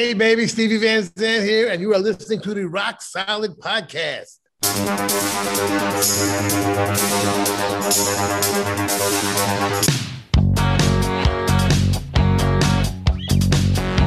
[0.00, 4.38] Hey, baby, Stevie Van Zandt here, and you are listening to the Rock Solid Podcast.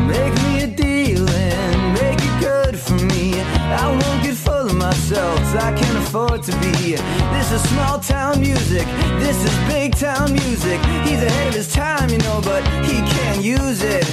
[0.07, 3.39] Make me a deal and make it good for me.
[3.39, 6.95] I won't get full of myself, I can't afford to be.
[7.35, 8.87] This is small town music,
[9.19, 10.79] this is big town music.
[11.05, 14.09] He's ahead of his time, you know, but he can't use it.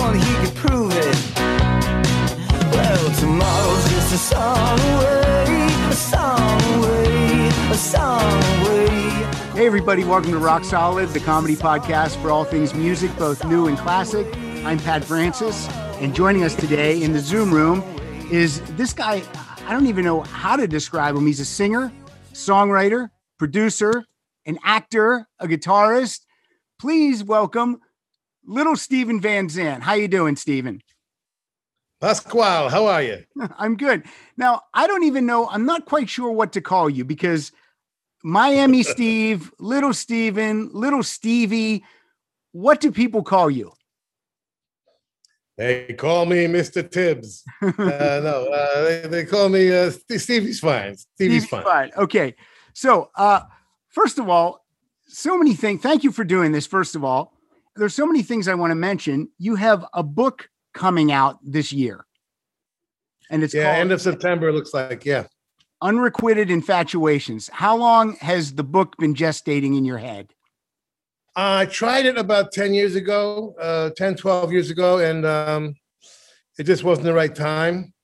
[0.00, 1.36] Only he could prove it.
[2.72, 8.88] Well, tomorrow's just a song away, a song away, a song away.
[9.54, 13.66] Hey, everybody, welcome to Rock Solid, the comedy podcast for all things music, both new
[13.66, 14.26] and classic.
[14.64, 15.68] I'm Pat Francis,
[16.00, 17.82] and joining us today in the Zoom room
[18.30, 19.22] is this guy.
[19.66, 21.26] I don't even know how to describe him.
[21.26, 21.92] He's a singer,
[22.32, 24.04] songwriter, producer,
[24.46, 26.20] an actor, a guitarist.
[26.78, 27.80] Please welcome
[28.44, 29.82] little Steven Van Zandt.
[29.82, 30.82] How you doing, Steven?
[32.00, 33.24] Pasquale, how are you?
[33.58, 34.04] I'm good.
[34.36, 37.52] Now, I don't even know, I'm not quite sure what to call you because
[38.24, 41.84] Miami Steve, Little Steven, Little Stevie,
[42.50, 43.72] what do people call you?
[45.56, 46.88] They call me Mr.
[46.88, 47.44] Tibbs.
[47.62, 50.96] Uh, no, uh, they, they call me uh, St- Stevie's fine.
[50.96, 51.90] Stevie's, Stevie's fine.
[51.96, 52.34] Okay.
[52.74, 53.42] So, uh,
[53.88, 54.64] first of all,
[55.06, 55.80] so many things.
[55.80, 56.66] Thank you for doing this.
[56.66, 57.31] First of all,
[57.76, 59.28] there's so many things I want to mention.
[59.38, 62.04] You have a book coming out this year,
[63.30, 65.04] and it's Yeah, called end of September, it looks like.
[65.04, 65.26] Yeah.
[65.80, 67.50] Unrequited Infatuations.
[67.50, 70.32] How long has the book been gestating in your head?
[71.34, 75.74] I tried it about 10 years ago, uh, 10, 12 years ago, and um,
[76.58, 77.94] it just wasn't the right time.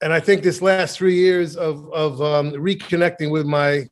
[0.00, 3.88] And I think this last three years of, of um, reconnecting with my,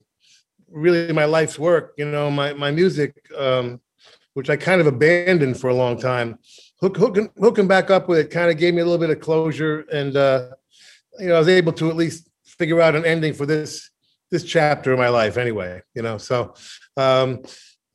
[0.70, 3.80] really my life's work, you know, my, my music, um,
[4.34, 6.38] which I kind of abandoned for a long time,
[6.80, 9.20] hook, hooking, hooking back up with it kind of gave me a little bit of
[9.20, 9.80] closure.
[9.92, 10.50] And, uh,
[11.18, 13.90] you know, I was able to at least figure out an ending for this,
[14.30, 16.54] this chapter of my life anyway, you know, so,
[16.96, 17.42] um,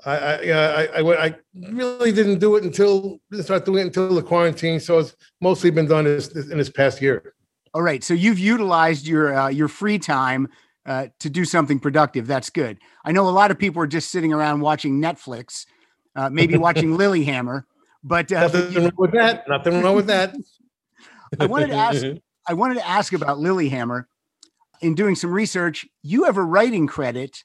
[0.06, 4.80] I, I, I, I, really didn't do it until start doing it until the quarantine.
[4.80, 7.34] So it's mostly been done this, this, in this past year.
[7.74, 8.04] All right.
[8.04, 10.48] So you've utilized your uh, your free time
[10.86, 12.28] uh, to do something productive.
[12.28, 12.80] That's good.
[13.04, 15.66] I know a lot of people are just sitting around watching Netflix,
[16.20, 17.64] uh, maybe watching Lilyhammer.
[18.04, 19.48] But uh, Nothing wrong with that.
[19.48, 20.36] Nothing wrong with that.
[21.40, 22.06] I wanted to ask.
[22.48, 24.06] I wanted to ask about Lilyhammer.
[24.82, 27.44] In doing some research, you have a writing credit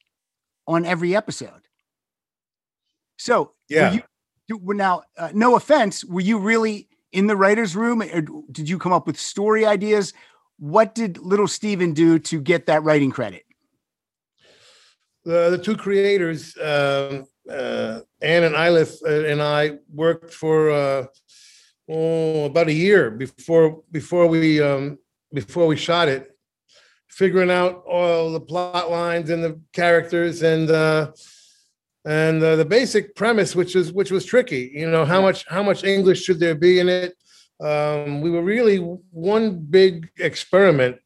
[0.69, 1.63] on every episode.
[3.17, 3.93] So Yeah.
[3.93, 4.03] you,
[4.49, 8.21] you now uh, no offense, were you really in the writers' room, or
[8.53, 10.13] did you come up with story ideas?
[10.59, 13.45] What did Little Steven do to get that writing credit?
[15.25, 21.07] The, the two creators, um, uh, Anne and Eilif uh, and I worked for uh,
[21.89, 24.99] oh, about a year before before we um,
[25.33, 26.37] before we shot it,
[27.09, 31.13] figuring out all the plot lines and the characters and uh,
[32.05, 34.73] and uh, the basic premise, which was which was tricky.
[34.75, 37.15] You know how much how much English should there be in it?
[37.61, 40.99] Um, we were really one big experiment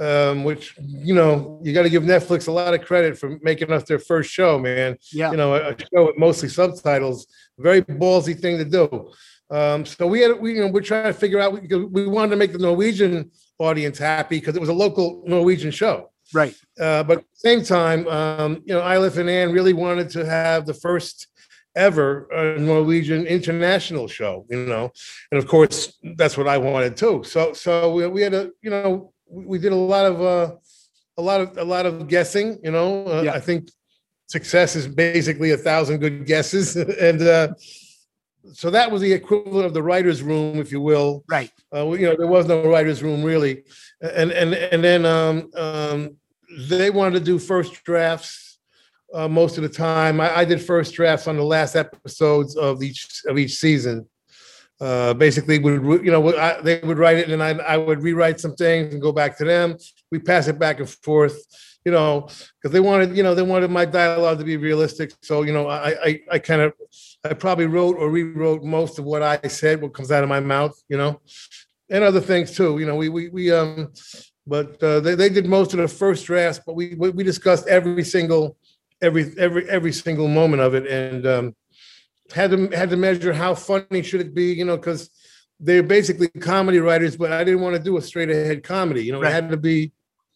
[0.00, 3.70] um, which you know you got to give Netflix a lot of credit for making
[3.72, 4.96] us their first show, man.
[5.12, 5.30] Yeah.
[5.30, 7.26] You know, a a show with mostly subtitles,
[7.58, 9.10] very ballsy thing to do.
[9.50, 11.52] Um, so we had, we, you know, we're trying to figure out.
[11.52, 15.70] We, we wanted to make the Norwegian audience happy because it was a local Norwegian
[15.70, 16.10] show.
[16.32, 16.54] Right.
[16.80, 20.24] Uh, but at the same time, um, you know, Eilif and Anne really wanted to
[20.24, 21.28] have the first
[21.74, 24.90] ever uh, Norwegian international show, you know,
[25.30, 27.22] and of course that's what I wanted too.
[27.24, 30.54] So, so we, we had a, you know, we, did a lot of, uh,
[31.16, 33.06] a lot of, a lot of guessing, you know.
[33.06, 33.32] Uh, Yeah.
[33.32, 33.70] I think
[34.26, 36.76] success is basically a thousand good guesses,
[37.08, 37.48] and uh,
[38.52, 41.24] so that was the equivalent of the writers' room, if you will.
[41.28, 41.50] Right.
[41.74, 43.62] Uh, you know, there was no writers' room really,
[44.00, 46.16] and and and then um, um,
[46.68, 48.58] they wanted to do first drafts
[49.14, 50.20] uh, most of the time.
[50.20, 54.08] I, I did first drafts on the last episodes of each of each season.
[54.82, 58.40] Uh, basically, would you know I, they would write it, and I I would rewrite
[58.40, 59.76] some things and go back to them.
[60.10, 61.40] We pass it back and forth,
[61.84, 65.12] you know, because they wanted you know they wanted my dialogue to be realistic.
[65.22, 66.72] So you know I I, I kind of
[67.22, 70.40] I probably wrote or rewrote most of what I said, what comes out of my
[70.40, 71.20] mouth, you know,
[71.88, 72.80] and other things too.
[72.80, 73.92] You know, we we we um,
[74.48, 78.02] but uh, they they did most of the first drafts, but we we discussed every
[78.02, 78.56] single
[79.00, 81.54] every every every single moment of it, and um,
[82.32, 85.10] had to had to measure how funny should it be, you know, because
[85.60, 89.04] they're basically comedy writers, but I didn't want to do a straight ahead comedy.
[89.04, 89.30] You know, Right.
[89.30, 89.92] it had to be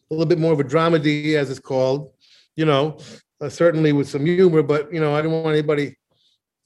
[0.09, 2.11] a little bit more of a dramedy, as it's called.
[2.55, 2.97] You know,
[3.41, 5.97] uh, certainly with some humor, but you know, I didn't want anybody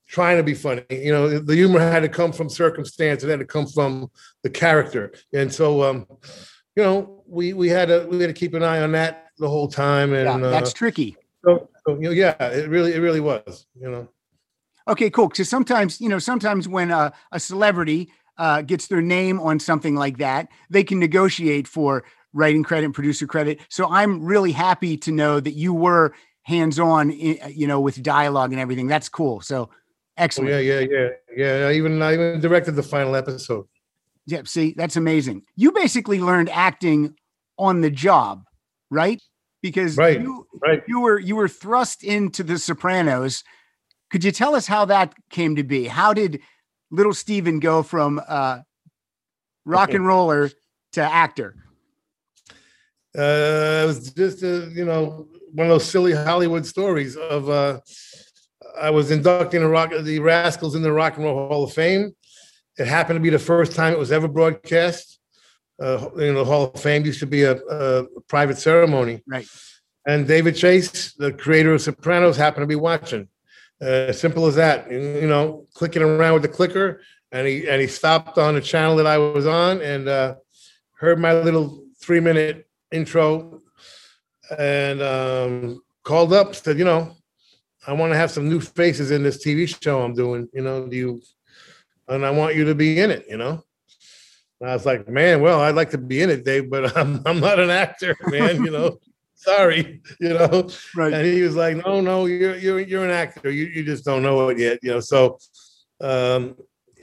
[0.07, 0.83] trying to be funny.
[0.89, 3.23] You know, the humor had to come from circumstance.
[3.23, 4.11] It had to come from
[4.43, 5.13] the character.
[5.33, 6.05] And so, um,
[6.75, 9.49] you know, we we had to we had to keep an eye on that the
[9.49, 10.13] whole time.
[10.13, 11.15] And yeah, that's uh, tricky.
[11.43, 13.65] so, so, you know, yeah, it really it really was.
[13.79, 14.09] You know.
[14.91, 15.29] Okay, cool.
[15.29, 19.95] Because sometimes, you know, sometimes when a, a celebrity uh, gets their name on something
[19.95, 22.03] like that, they can negotiate for
[22.33, 23.59] writing credit and producer credit.
[23.69, 28.51] So I'm really happy to know that you were hands on, you know, with dialogue
[28.51, 28.87] and everything.
[28.87, 29.41] That's cool.
[29.41, 29.69] So
[30.17, 30.51] Oh, excellent.
[30.51, 31.67] yeah, yeah, yeah, yeah.
[31.69, 33.65] I even I even directed the final episode.
[34.27, 35.43] Yeah, see, that's amazing.
[35.55, 37.15] You basically learned acting
[37.57, 38.43] on the job,
[38.91, 39.19] right?
[39.63, 40.83] Because Right, you right.
[40.87, 43.43] you were you were thrust into the Sopranos.
[44.11, 45.87] Could you tell us how that came to be?
[45.87, 46.41] How did
[46.89, 48.59] little Steven go from uh,
[49.65, 50.51] rock and roller
[50.93, 51.55] to actor?
[53.17, 57.79] Uh, it was just a, you know one of those silly Hollywood stories of uh,
[58.79, 62.15] I was inducting the rock the Rascals in the Rock and Roll Hall of Fame.
[62.77, 65.19] It happened to be the first time it was ever broadcast.
[65.81, 69.47] Uh, you know, the Hall of Fame used to be a, a private ceremony, Right.
[70.05, 73.27] and David Chase, the creator of Sopranos, happened to be watching.
[73.81, 74.91] Uh, simple as that.
[74.91, 77.01] You you know, clicking around with the clicker,
[77.31, 80.35] and he and he stopped on the channel that I was on and uh,
[80.93, 83.61] heard my little three minute intro,
[84.57, 86.53] and um, called up.
[86.53, 87.15] Said, you know,
[87.87, 90.47] I want to have some new faces in this TV show I'm doing.
[90.53, 91.21] You know, do you?
[92.07, 93.25] And I want you to be in it.
[93.27, 93.63] You know.
[94.59, 97.23] And I was like, man, well, I'd like to be in it, Dave, but I'm
[97.25, 98.63] I'm not an actor, man.
[98.63, 98.99] You know.
[99.41, 100.69] Sorry, you know.
[100.95, 101.13] Right.
[101.13, 103.49] And he was like, "No, no, you're you're you're an actor.
[103.49, 105.39] You you just don't know it yet, you know." So,
[105.99, 106.55] um,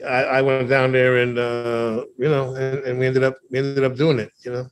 [0.05, 3.59] I, I went down there and uh, you know, and, and we ended up we
[3.59, 4.67] ended up doing it, you know.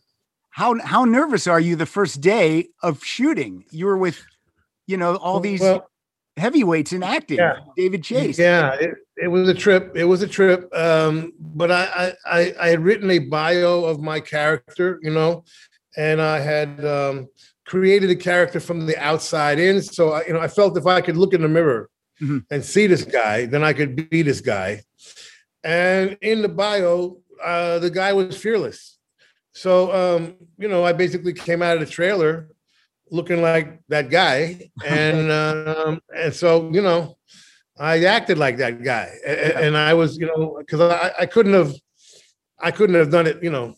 [0.50, 3.66] How how nervous are you the first day of shooting?
[3.70, 4.24] You were with,
[4.88, 5.90] you know, all these Well,
[6.38, 7.40] heavyweights in acting.
[7.40, 7.58] Yeah.
[7.76, 8.40] David Chase.
[8.40, 9.92] Yeah, it, it was a trip.
[9.96, 10.74] It was a trip.
[10.74, 15.44] Um, but I, I I I had written a bio of my character, you know,
[15.98, 17.28] and I had um,
[17.68, 19.82] created a character from the outside in.
[19.82, 21.90] So I, you know, I felt if I could look in the mirror
[22.22, 22.40] Mhm.
[22.50, 24.82] and see this guy, then I could be this guy.
[25.64, 28.98] And in the bio, uh, the guy was fearless.
[29.54, 29.72] So
[30.02, 32.34] um, you know, I basically came out of the trailer
[33.12, 37.18] looking like that guy, and um, and so you know,
[37.78, 41.26] I acted like that guy, A- a- and I was, you know, because I, I
[41.26, 41.74] couldn't have,
[42.60, 43.76] I couldn't have done it, you know,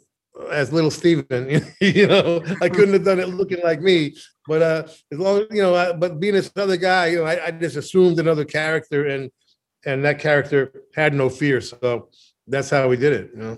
[0.51, 4.15] as little Steven, you know, I couldn't have done it looking like me.
[4.47, 7.25] But uh, as long as you know, I, but being this other guy, you know,
[7.25, 9.31] I, I just assumed another character, and
[9.85, 12.09] and that character had no fear, so
[12.47, 13.57] that's how we did it, you know.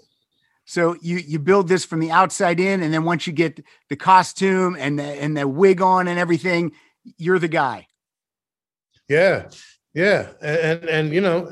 [0.66, 3.95] So you you build this from the outside in, and then once you get the
[3.95, 6.72] costume and the and the wig on and everything,
[7.18, 7.88] you're the guy.
[9.10, 9.50] Yeah,
[9.94, 11.51] yeah, and and, and you know,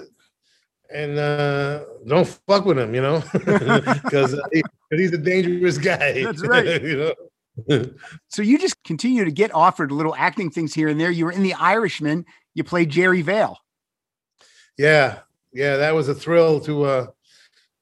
[0.94, 4.40] and uh, don't fuck with him, you know, because 'cause
[4.98, 6.24] he's a dangerous guy.
[6.24, 6.82] That's right.
[6.82, 7.14] you know.
[8.30, 11.12] So you just continue to get offered little acting things here and there.
[11.12, 12.26] You were in The Irishman.
[12.54, 13.58] You played Jerry Vale.
[14.78, 15.20] Yeah,
[15.52, 17.08] yeah, that was a thrill to, uh,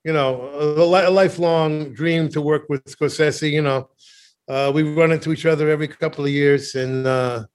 [0.03, 3.51] you know, a, a lifelong dream to work with Scorsese.
[3.51, 3.89] You know,
[4.47, 7.45] uh, we run into each other every couple of years, and uh,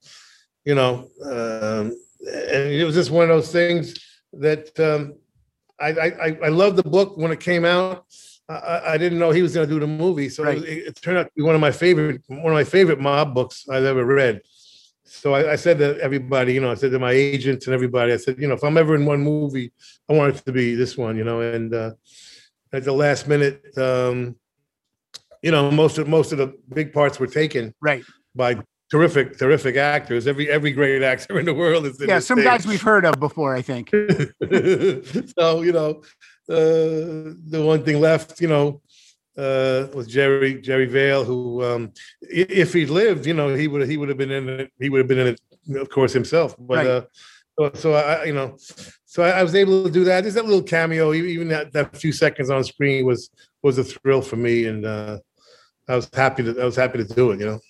[0.64, 3.98] you know, um, and it was just one of those things
[4.34, 5.14] that um,
[5.80, 8.04] I, I I I loved the book when it came out.
[8.48, 10.58] I- I, didn't know he was going to do the movie, so Right.
[10.58, 13.34] it, it turned out to be one of my favorite one of my favorite mob
[13.34, 14.42] books I've ever read.
[15.04, 18.12] So I, I said to everybody, you know, I said to my agents and everybody,
[18.12, 19.72] I said, you know, if I'm ever in one movie,
[20.08, 21.40] I want it to be this one, you know.
[21.40, 21.92] And uh,
[22.72, 24.36] at the last minute, um,
[25.42, 28.04] you know, most of most of the big parts were taken Right.
[28.34, 30.26] by terrific, terrific actors.
[30.26, 32.18] Every every great actor in the world is in Yeah.
[32.20, 32.44] Some thing.
[32.44, 33.90] guys we've heard of before, I think.
[35.38, 36.02] so you know,
[36.48, 38.80] uh, the one thing left, you know,
[39.36, 43.96] uh, was Jerry Jerry Vale, who, um, if he lived, you know, he would he
[43.96, 44.72] would have been in it.
[44.78, 45.40] He would have been in it,
[45.76, 46.54] of course, himself.
[46.58, 46.86] But Right.
[46.86, 47.02] uh,
[47.58, 48.56] so, so I, you know,
[49.04, 50.24] so I, I was able to do that.
[50.24, 53.30] Just that little cameo, even that, that few seconds on screen was
[53.62, 55.18] was a thrill for me, and uh,
[55.88, 57.40] I was happy to I was happy to do it.
[57.40, 57.60] You know.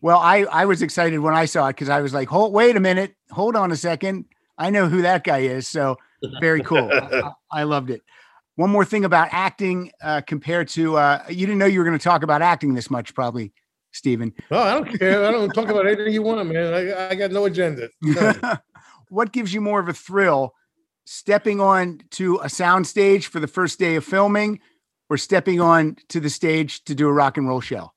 [0.00, 2.76] Well, I I was excited when I saw it because I was like, hold, wait
[2.76, 4.24] a minute, hold on a second.
[4.56, 5.68] I know who that guy is.
[5.68, 5.96] So
[6.40, 6.90] very cool.
[6.92, 8.02] I- I loved it.
[8.56, 11.98] One more thing about acting uh, compared to uh, you didn't know you were going
[11.98, 13.52] to talk about acting this much, probably,
[13.92, 14.32] Steven.
[14.50, 15.24] No, I don't care.
[15.24, 16.74] I don't talk about anything you want, man.
[16.74, 17.88] I, I got no agenda.
[19.10, 20.54] What gives you more of a thrill,
[21.04, 24.60] stepping on to a sound stage for the first day of filming,
[25.10, 27.90] or stepping on to the stage to do a rock and roll show?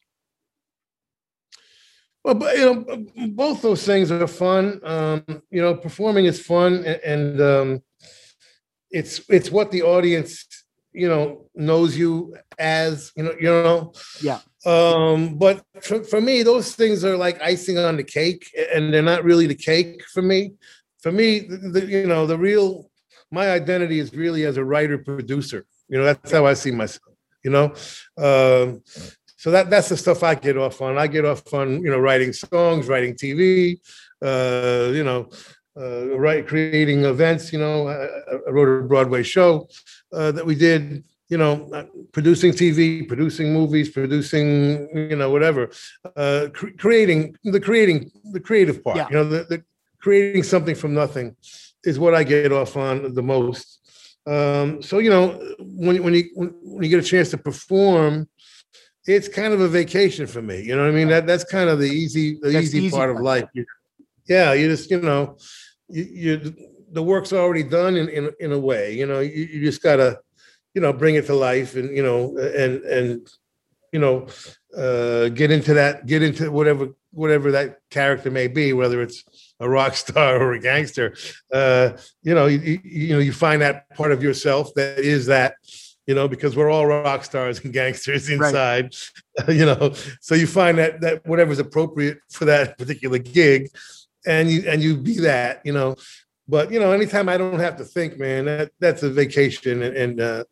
[2.24, 4.82] Well, but you know, both those things are fun.
[4.84, 7.84] Um, you know, performing is fun, and, and um,
[8.94, 10.46] it's it's what the audience
[10.94, 13.92] you know knows you as you know you know?
[14.22, 14.40] Yeah.
[14.66, 19.02] um but for, for me those things are like icing on the cake and they're
[19.14, 20.54] not really the cake for me.
[21.02, 22.90] For me the, the- you know the real
[23.32, 25.66] my identity is really as a writer producer.
[25.90, 27.66] You know that's how i see myself you know?
[28.28, 28.84] Um
[29.44, 30.98] so that that's the stuff i get off on.
[30.98, 33.80] I get off on you know writing songs writing tv
[34.24, 35.30] uh you know
[35.80, 37.52] uh, right, creating events.
[37.52, 38.06] You know, I,
[38.48, 39.68] I wrote a Broadway show
[40.12, 41.04] uh, that we did.
[41.30, 45.72] You know, uh, producing TV, producing movies, producing you know whatever,
[46.16, 48.98] uh, cre- creating the creating the creative part.
[48.98, 49.08] Yeah.
[49.10, 49.64] You know, the, the
[50.00, 51.36] creating something from nothing
[51.84, 53.80] is what I get off on the most.
[54.28, 58.28] Um, so you know, when when you when, you get a chance to perform,
[59.06, 60.62] it's kind of a vacation for me.
[60.62, 61.08] You know what I mean?
[61.08, 63.48] That that's kind of the easy the easy, easy part of life.
[63.54, 63.66] You-
[64.28, 65.38] yeah, you just you know,
[65.90, 66.56] you, you
[66.92, 68.94] the work's already done in in, in a way.
[68.94, 70.20] You know, you, you just gotta
[70.74, 73.28] you know bring it to life and you know and and
[73.92, 74.28] you know
[74.78, 79.24] uh, get into that get into whatever whatever that character may be, whether it's
[79.60, 81.16] a rock star or a gangster.
[81.52, 81.92] Uh,
[82.24, 85.56] you know, you, you know you find that part of yourself that is that
[86.06, 88.48] you know, because we're all rock stars and gangsters Right.
[88.48, 88.94] inside,
[89.48, 89.94] you know.
[90.20, 93.70] So you find that that whatever's appropriate for that particular gig,
[94.26, 95.96] and you and you be that, you know.
[96.48, 99.96] But you know, anytime I don't have to think, man, that that's a vacation, and,
[99.96, 100.44] and uh,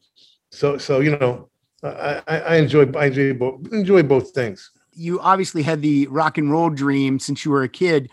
[0.52, 1.50] so so you know,
[1.84, 4.72] I, I I enjoy I enjoy both enjoy both things.
[4.94, 8.10] You obviously had the rock and roll dream since you were a kid.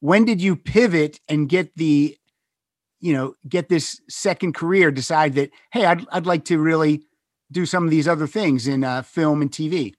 [0.00, 2.16] When did you pivot and get the,
[3.00, 4.90] you know, get this second career?
[4.90, 7.04] Decide that hey, I'd I'd like to really
[7.50, 9.94] do some of these other things in uh, film and TV.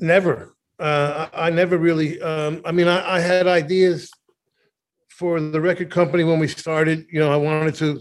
[0.00, 0.54] Never.
[0.78, 2.20] Uh, I, I never really.
[2.20, 4.10] Um, I mean, I, I had ideas
[5.08, 7.06] for the record company when we started.
[7.10, 8.00] You know, I wanted to.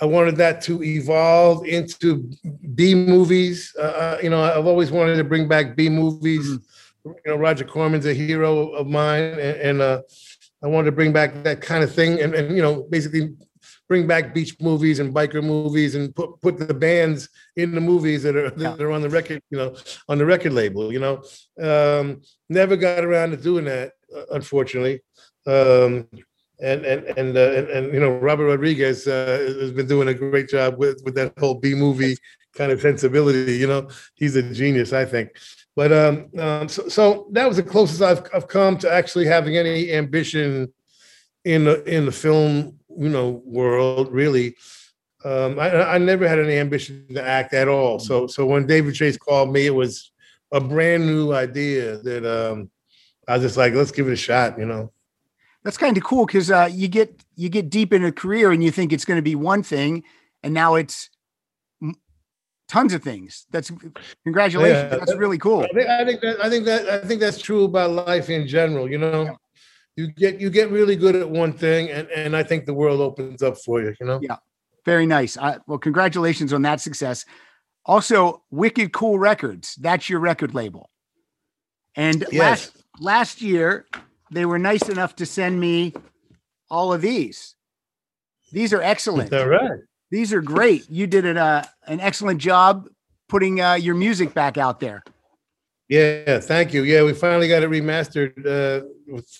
[0.00, 2.28] I wanted that to evolve into
[2.74, 3.74] B movies.
[3.76, 6.58] Uh, you know, I've always wanted to bring back B movies.
[7.04, 10.02] You know, Roger Corman's a hero of mine, and, and uh,
[10.62, 13.34] I wanted to bring back that kind of thing, and, and you know, basically
[13.92, 18.22] bring back beach movies and biker movies, and put put the bands in the movies
[18.22, 19.76] that are that are on the record, you know,
[20.08, 20.90] on the record label.
[20.90, 21.16] You know,
[21.60, 25.02] um, never got around to doing that, uh, unfortunately.
[25.46, 26.08] Um,
[26.62, 30.14] and and and, uh, and and you know Robert Rodriguez uh, has been doing a
[30.14, 32.16] great job with with that whole B movie
[32.54, 33.56] kind of sensibility.
[33.56, 35.36] You know, he's a genius, I think.
[35.76, 39.58] But um, um so, so that was the closest I've I've come to actually having
[39.58, 40.72] any ambition
[41.44, 44.56] in the in the film you know world really.
[45.24, 47.98] Um, I, I never had any ambition to act at all.
[48.00, 50.10] So so when David Chase called me, it was
[50.50, 52.70] a brand new idea that um,
[53.28, 54.58] I was just like, let's give it a shot.
[54.58, 54.92] You know.
[55.64, 58.64] That's kind of cool because uh, you get you get deep in a career and
[58.64, 60.02] you think it's going to be one thing,
[60.42, 61.08] and now it's
[62.68, 63.46] tons of things.
[63.50, 63.70] That's
[64.24, 64.90] congratulations.
[64.90, 64.98] Yeah.
[64.98, 65.62] That's really cool.
[65.62, 68.48] I think, I think that I think that I think that's true about life in
[68.48, 68.90] general.
[68.90, 69.36] You know,
[69.96, 73.00] you get you get really good at one thing, and and I think the world
[73.00, 73.94] opens up for you.
[74.00, 74.20] You know.
[74.22, 74.36] Yeah.
[74.84, 75.36] Very nice.
[75.36, 77.24] Uh, well, congratulations on that success.
[77.84, 79.76] Also, Wicked Cool Records.
[79.76, 80.90] That's your record label.
[81.94, 82.40] And Yes.
[82.40, 83.86] last last year,
[84.30, 85.94] they were nice enough to send me
[86.70, 87.54] all of these.
[88.52, 89.32] These are excellent.
[89.32, 89.80] All right.
[90.10, 90.88] These are great.
[90.90, 92.88] You did an uh, an excellent job
[93.28, 95.02] putting uh, your music back out there.
[95.88, 96.40] Yeah.
[96.40, 96.82] Thank you.
[96.84, 98.32] Yeah, we finally got it remastered.
[98.46, 98.86] Uh,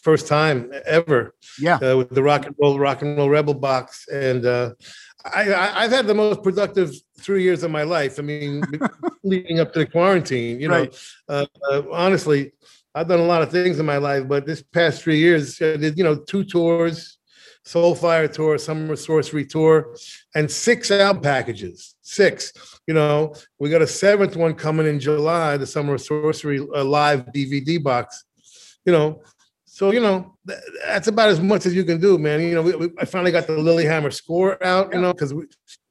[0.03, 1.35] first time ever.
[1.61, 1.77] Yeah.
[1.77, 4.71] uh, with the rock and roll rock and roll rebel box and uh
[5.25, 8.63] I, i've had the most productive three years of my life i mean
[9.23, 10.99] leading up to the quarantine you know Right.
[11.29, 12.53] uh, uh, honestly
[12.95, 15.77] i've done a lot of things in my life but this past three years i
[15.77, 17.19] did you know two tours
[17.65, 19.95] soulfire tour summer sorcery tour
[20.35, 22.53] and six album packages six
[22.87, 26.85] you know we got a seventh one coming in july the summer of sorcery uh,
[26.85, 28.25] live dvd box
[28.85, 29.21] you know
[29.67, 30.37] so you know
[30.87, 32.41] that's about as much as you can do, man.
[32.41, 35.33] You know, we, we, I finally got the Lilyhammer score out, you know, because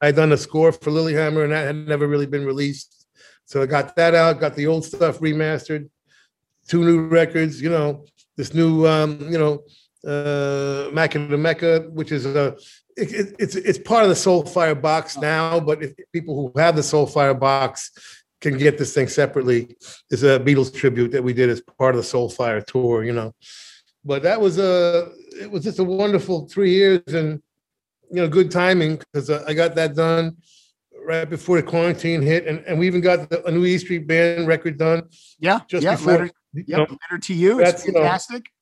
[0.00, 3.06] I had done a score for Lilyhammer and that had never really been released.
[3.46, 5.88] So I got that out, got the old stuff remastered,
[6.68, 8.04] two new records, you know,
[8.36, 9.64] this new, um, you know,
[10.06, 12.56] uh, Macca to Mecca, which is a,
[12.96, 15.20] it, it, it's it's part of the Soulfire box oh.
[15.20, 17.90] now, but if people who have the Soulfire box
[18.40, 19.76] can get this thing separately,
[20.10, 23.32] it's a Beatles tribute that we did as part of the Soulfire tour, you know
[24.04, 27.42] but that was a it was just a wonderful three years and
[28.10, 30.36] you know good timing because I got that done
[31.06, 34.06] right before the quarantine hit and, and we even got the, a new E Street
[34.06, 35.04] Band record done
[35.38, 35.60] Yeah.
[35.68, 35.96] just yeah.
[35.96, 37.60] before Letter, you yep, know, letter to you.
[37.60, 38.36] It's fantastic.
[38.36, 38.61] you know,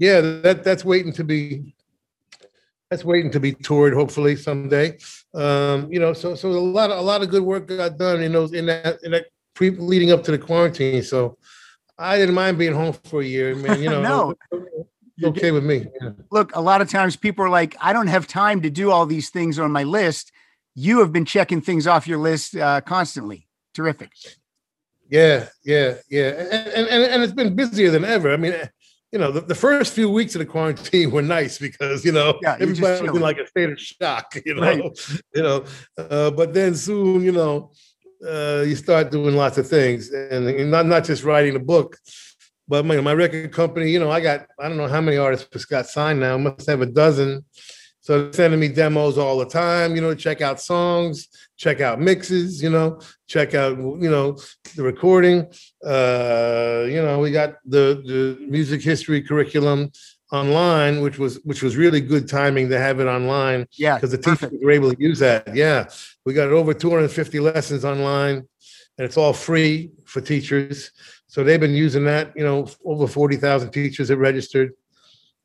[0.00, 1.74] Yeah, that that's waiting to be
[2.90, 4.98] that's waiting to be toured hopefully someday.
[5.34, 8.22] Um, you know, so so a lot of a lot of good work got done
[8.22, 11.02] in those in that in that pre leading up to the quarantine.
[11.02, 11.36] So
[11.98, 13.80] I didn't mind being home for a year, man.
[13.80, 14.34] You know, No.
[14.50, 15.86] it's okay with me.
[16.00, 16.10] Yeah.
[16.30, 19.04] Look, a lot of times people are like, I don't have time to do all
[19.04, 20.32] these things on my list.
[20.74, 23.46] You have been checking things off your list uh, constantly.
[23.74, 24.12] Terrific.
[25.10, 28.32] Yeah, yeah, yeah, and, and and and it's been busier than ever.
[28.32, 28.54] I mean,
[29.12, 32.38] you know, the, the first few weeks of the quarantine were nice because you know
[32.42, 34.36] Yeah, everybody was in like a state of shock.
[34.44, 34.82] You know, Right.
[35.34, 35.64] you know,
[35.98, 37.72] uh, but then soon, you know,
[38.26, 41.98] uh, you start doing lots of things, and, and not not just writing a book,
[42.68, 43.90] but my my record company.
[43.90, 46.34] You know, I got I don't know how many artists got signed now.
[46.34, 47.44] I must have a dozen.
[48.02, 49.94] So they're sending me demos all the time.
[49.94, 52.62] You know, check out songs, check out mixes.
[52.62, 54.38] You know, check out you know
[54.74, 55.46] the recording.
[55.86, 59.90] Uh, you know, we got the the music history curriculum
[60.32, 63.96] online, which was which was really good timing to have it online Yeah.
[63.96, 64.52] because the perfect.
[64.52, 65.54] teachers were able to use that.
[65.54, 65.88] Yeah,
[66.24, 68.46] we got over 250 lessons online, and
[69.04, 70.92] it's all free for teachers.
[71.26, 72.32] So they've been using that.
[72.34, 74.72] You know, over 40,000 teachers have registered.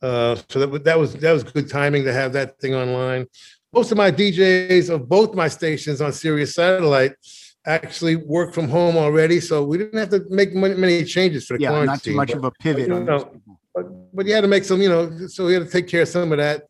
[0.02, 3.26] Uh, so that that was that was good timing to have that thing online.
[3.74, 7.14] Most of my DJs of both my stations on Sirius Satellite
[7.66, 11.58] actually work from home already, so we didn't have to make many, many changes for
[11.58, 11.70] the Yeah.
[11.70, 11.88] quarantine.
[11.94, 12.88] Not too much but- of a pivot.
[12.88, 13.42] you on know,
[13.74, 16.04] but, but you had to make some, you know, so we had to take care
[16.04, 16.64] of some of that.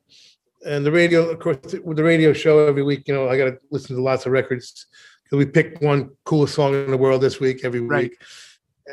[0.66, 3.46] And the radio, of course, with the radio show every week, you know, I got
[3.46, 4.88] to listen to lots of records
[5.24, 8.04] because we picked one coolest song in the world this week every Right.
[8.12, 8.18] week.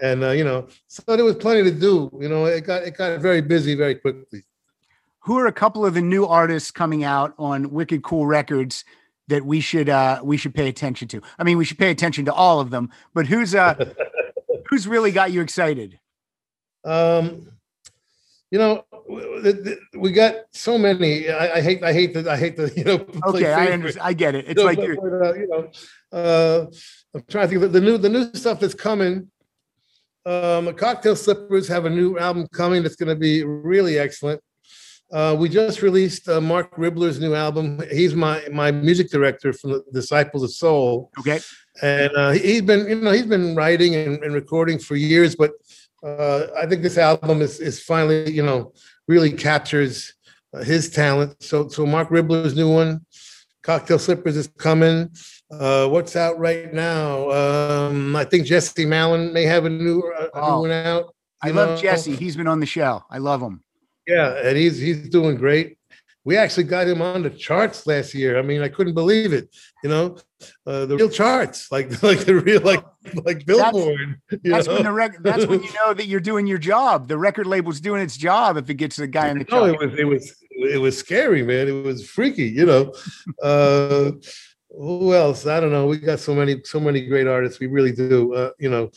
[0.00, 2.10] And uh, you know, so there was plenty to do.
[2.20, 4.42] You know, it got it got very busy very quickly.
[5.20, 8.84] Who are a couple of the new artists coming out on Wicked Cool Records
[9.28, 11.20] that we should uh we should pay attention to?
[11.38, 13.92] I mean, we should pay attention to all of them, but who's uh
[14.70, 15.98] who's really got you excited?
[16.84, 17.48] Um,
[18.50, 19.52] you know, w- the-
[19.92, 21.28] the- we got so many.
[21.30, 23.06] I, I hate, I hate the, I hate the, you know.
[23.28, 24.06] Okay, I understand.
[24.06, 24.46] I get it.
[24.48, 25.70] It's like but- uh, you know,
[26.12, 26.66] uh,
[27.14, 29.30] I'm trying to think of the new the new stuff that's coming.
[30.24, 34.40] Um, Cocktail Slippers have a new album coming that's going to be really excellent.
[35.12, 37.82] Uh, we just released uh, Marc Ribler's new album.
[37.90, 41.38] He's my my music director from the Disciples of Soul, okay.
[41.82, 45.36] and uh, he- he's been you know he's been writing and, and recording for years.
[45.36, 45.50] But
[46.02, 48.72] uh, I think this album is is finally you know
[49.06, 50.14] really captures
[50.54, 51.42] uh, his talent.
[51.42, 53.04] So so Marc Ribler's new one,
[53.62, 55.10] Cocktail Slippers is coming.
[55.52, 57.30] Uh, what's out right now?
[57.30, 61.14] Um, I think Jesse Malin may have a new, a Oh, new one out.
[61.42, 61.80] I you love?
[61.80, 62.16] Jesse.
[62.16, 63.02] He's been on the show.
[63.10, 63.62] I love him.
[64.06, 65.76] Yeah, and he's he's doing great.
[66.24, 68.38] We actually got him on the charts last year.
[68.38, 69.54] I mean, I couldn't believe it.
[69.82, 70.16] You know,
[70.66, 72.82] uh, the real charts, like like the real like
[73.24, 74.20] like Billboard.
[74.42, 74.74] That's know?
[74.74, 77.08] when the rec- that's when you know that you're doing your job.
[77.08, 79.82] The record label's doing its job if it gets the guy in the No, chart.
[79.82, 80.34] it was it was
[80.74, 81.68] it was scary, man.
[81.68, 82.92] It was freaky, you know.
[83.42, 84.12] Uh
[84.76, 85.46] who else?
[85.46, 85.86] I don't know.
[85.86, 87.60] We got so many so many great artists.
[87.60, 88.34] We really do.
[88.34, 88.90] Uh, you know,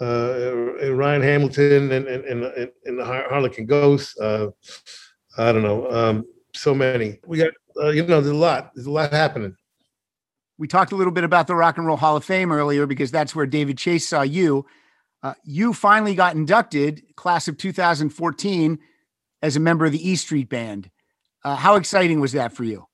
[0.00, 4.18] uh Ryan Hamilton and and and, and, the Har- Harlequin Ghost.
[4.20, 4.48] Uh
[5.36, 5.90] I don't know.
[5.90, 7.18] Um so many.
[7.26, 7.50] We got
[7.80, 8.72] uh, you know, there's a lot.
[8.74, 9.54] There's a lot happening.
[10.56, 13.10] we talked a little bit about the Rock and Roll Hall of Fame earlier because
[13.10, 14.66] that's where David Chase saw you.
[15.22, 18.78] Uh, you finally got inducted, class of 2014,
[19.42, 20.90] as a member of the E Street Band.
[21.44, 22.86] Uh, how exciting was that for you?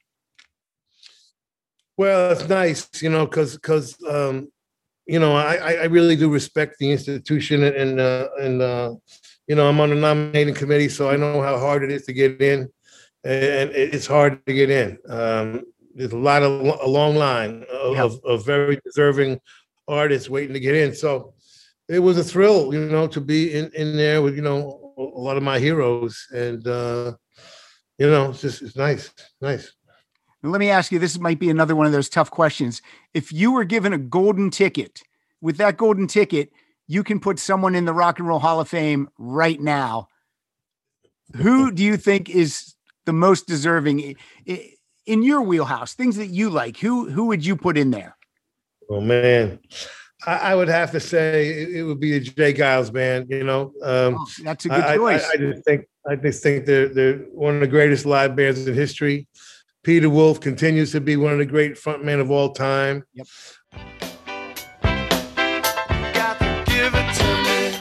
[1.97, 4.49] Well, it's nice, you know, because because um,
[5.07, 8.95] you know I I really do respect the institution and and uh, and uh,
[9.47, 12.13] you know I'm on the nominating committee, so I know how hard it is to
[12.13, 12.69] get in,
[13.23, 14.99] and it's hard to get in.
[15.09, 15.63] Um,
[15.95, 16.51] there's a lot of
[16.83, 18.03] a long line of, Yeah.
[18.05, 19.41] of, of very deserving
[19.87, 20.95] artists waiting to get in.
[20.95, 21.35] So
[21.89, 25.03] it was a thrill, you know, to be in in there with you know a
[25.03, 27.13] a lot of my heroes, and uh,
[27.99, 29.73] you know it's just it's nice, nice.
[30.45, 32.83] And let me ask you this might be another one of those tough questions.
[33.15, 35.03] If you were given a golden ticket,
[35.41, 36.53] with that golden ticket,
[36.87, 40.09] you can put someone in the Rock and Roll Hall of Fame right now.
[41.37, 42.75] Who do you think is
[43.07, 45.95] the most deserving in your wheelhouse?
[45.95, 46.77] Things that you like.
[46.77, 48.15] Who who would you put in there?
[48.91, 49.61] Oh man,
[50.27, 52.53] I, I would have to say it, it would be the J.
[52.53, 53.29] Geils band.
[53.31, 55.25] You know, um, Oh, that's a good I- choice.
[55.25, 58.67] I, I just think I just think they're they're one of the greatest live bands
[58.67, 59.27] in history.
[59.85, 63.05] Peter Wolf continues to be one of the great frontmen of all time.
[66.15, 67.77] got to give it to me.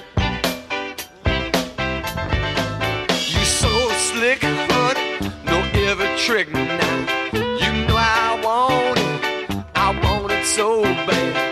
[3.08, 7.30] You so slick, honey, know every trick now.
[7.32, 11.43] You know I want it, I want it so bad.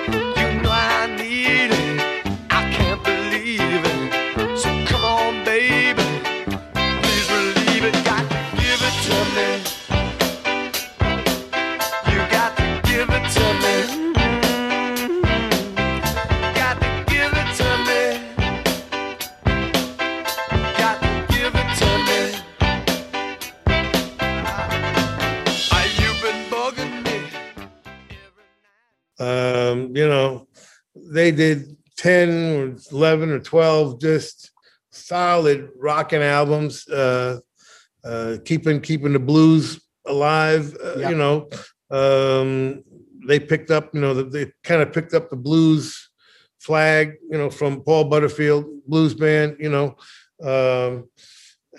[29.71, 30.47] Um, you know,
[30.95, 34.51] they did 10 or 11 or 12 just
[34.91, 37.39] solid rocking albums, uh,
[38.03, 40.75] uh, keeping keeping the blues alive.
[40.83, 41.09] Uh, Yeah.
[41.09, 41.49] You know,
[41.89, 42.83] um,
[43.27, 46.09] they picked up, you know, they kind of picked up the blues
[46.59, 49.57] flag, you know, from Paul Butterfield Blues Band.
[49.59, 49.95] You know,
[50.43, 51.09] um,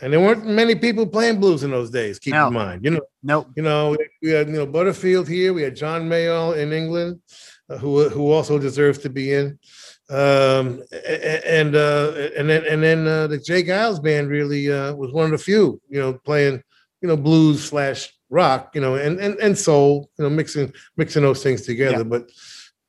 [0.01, 2.19] and there weren't many people playing blues in those days.
[2.19, 2.49] Keep No.
[2.49, 3.01] in mind, you know.
[3.23, 3.49] nope.
[3.57, 5.53] You know, we had you know Butterfield here.
[5.53, 7.21] We had John Mayall in England,
[7.79, 9.59] who who also deserves to be in.
[10.11, 13.63] Um, and uh, and then and then uh, the J.
[13.63, 16.63] Geils band really uh, was one of the few, you know, playing
[17.01, 21.23] you know blues slash rock, you know, and and and soul, you know, mixing mixing
[21.23, 21.99] those things together.
[21.99, 22.03] Yeah.
[22.05, 22.31] But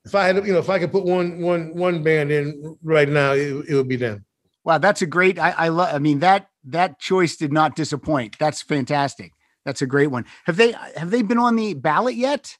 [0.05, 3.07] if I had, you know, if I could put one one one band in right
[3.07, 4.25] now, it, it would be them.
[4.65, 5.39] Wow, that's a great.
[5.39, 5.93] I, I love.
[5.93, 8.37] I mean that that choice did not disappoint.
[8.39, 9.33] That's fantastic.
[9.65, 10.25] That's a great one.
[10.45, 12.57] Have they have they been on the ballot yet?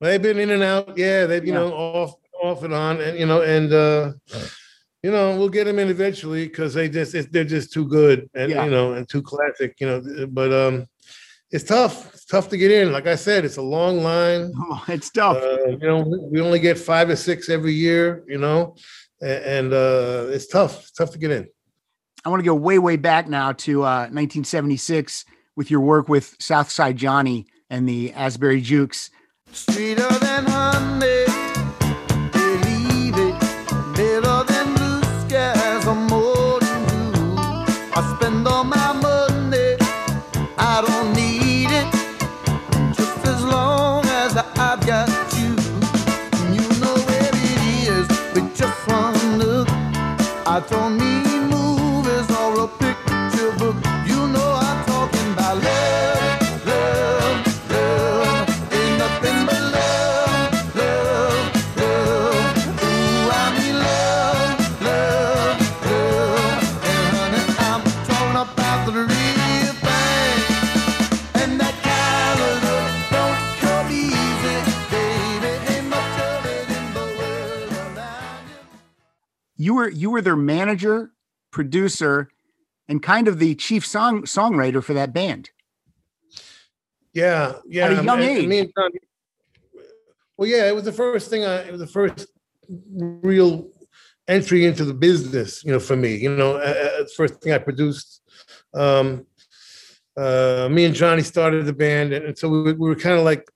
[0.00, 0.96] They've been in and out.
[0.96, 1.60] Yeah, they've you Yeah.
[1.60, 4.12] know off off and on, and you know, and uh,
[5.02, 8.50] you know we'll get them in eventually because they just they're just too good and
[8.50, 8.64] Yeah.
[8.64, 9.74] you know and too classic.
[9.80, 10.86] You know, but um,
[11.50, 12.12] it's tough.
[12.14, 12.92] It's tough to get in.
[12.92, 14.52] Like I said, it's a long line.
[14.58, 15.36] Oh, it's tough.
[15.42, 18.24] Uh, you know, we only get five or six every year.
[18.26, 18.76] You know,
[19.22, 20.80] a- and uh, it's tough.
[20.82, 21.48] It's tough to get in.
[22.26, 25.24] I want to go way way back now to uh, 1976
[25.56, 29.10] with your work with Southside Johnny and the Asbury Jukes.
[29.54, 31.23] Sweeter than honey,
[79.64, 79.74] you.
[79.74, 81.10] Were you were their manager,
[81.50, 82.28] producer,
[82.88, 85.50] and kind of the chief song songwriter for that band.
[87.12, 87.86] Yeah, yeah.
[87.86, 88.46] At a young and- age.
[88.46, 88.90] me and John-
[90.36, 91.44] well, yeah, it was the first thing.
[91.44, 92.26] I it was the first
[93.30, 93.68] real
[94.26, 95.64] entry into the business.
[95.64, 98.20] You know, for me, you know, uh, uh, first thing I produced.
[98.74, 99.26] Um,
[100.16, 103.16] uh, me and Johnny started the band, and, and so we, were- we were kind
[103.18, 103.48] of like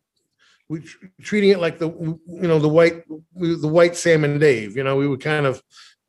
[0.68, 0.83] we
[1.23, 3.03] treating it like the you know the white
[3.35, 4.77] the white Sam and Dave.
[4.77, 5.61] You know, we were kind of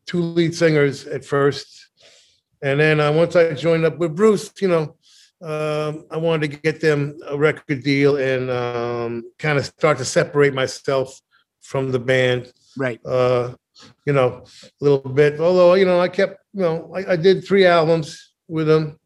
[0.10, 1.68] two lead singers at first,
[2.64, 4.96] and then uh, once I joined up with Bruce, you know,
[5.42, 10.06] um, I wanted to get them a record deal and um, kind of start to
[10.06, 11.22] separate myself
[11.62, 13.00] from the band, Right.
[13.06, 13.54] uh,
[14.06, 15.40] you know, a little bit.
[15.40, 19.00] Although, you know, I kept, you know, I, I did three albums with them.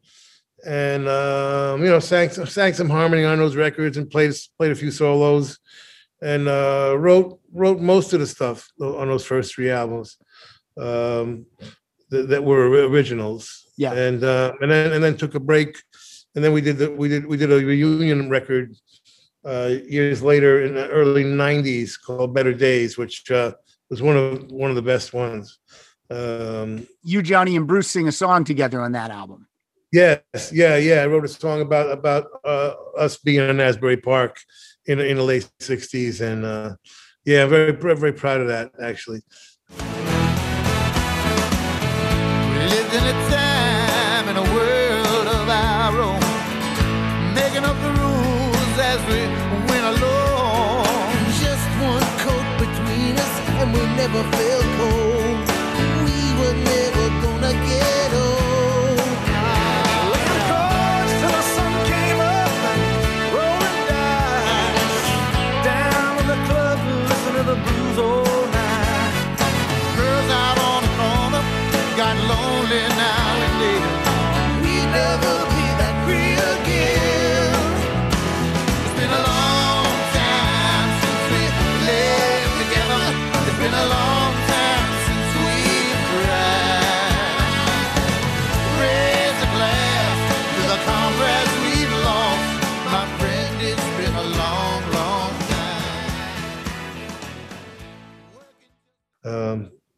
[0.66, 4.72] And, um, you know, sang, some- sang some harmony on those records and played, played
[4.72, 5.58] a few solos.
[6.22, 10.16] And uh, wrote, wrote most of the stuff on those first three albums
[10.78, 11.46] um,
[12.10, 13.66] that, that were originals.
[13.76, 13.92] Yeah.
[13.92, 15.76] And, uh, and then, and then took a break
[16.34, 18.74] and then we did the we did we did a reunion record
[19.44, 23.52] uh, years later in the early '90s called "Better Days," which uh,
[23.90, 25.58] was one of one of the best ones.
[26.10, 29.46] Um, You, Johnny, and Bruce sing a song together on that album.
[29.92, 30.20] yes,
[30.52, 31.02] yeah, yeah.
[31.02, 34.38] I wrote a song about about uh, us being in Asbury Park
[34.86, 36.76] in in the late '60s, and uh,
[37.24, 39.22] yeah, very very proud of that actually.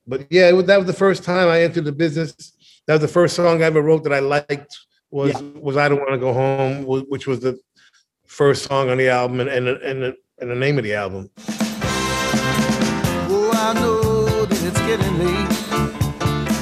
[0.06, 2.34] But yeah, it was, that was the first time I entered the business.
[2.86, 4.76] That was the first song I ever wrote that I liked.
[5.10, 5.40] Was Yeah.
[5.60, 7.58] was I don't want to go home, which was the
[8.26, 11.30] first song on the album and and and the, and the name of the album.
[13.28, 15.48] Oh, I know that it's getting late,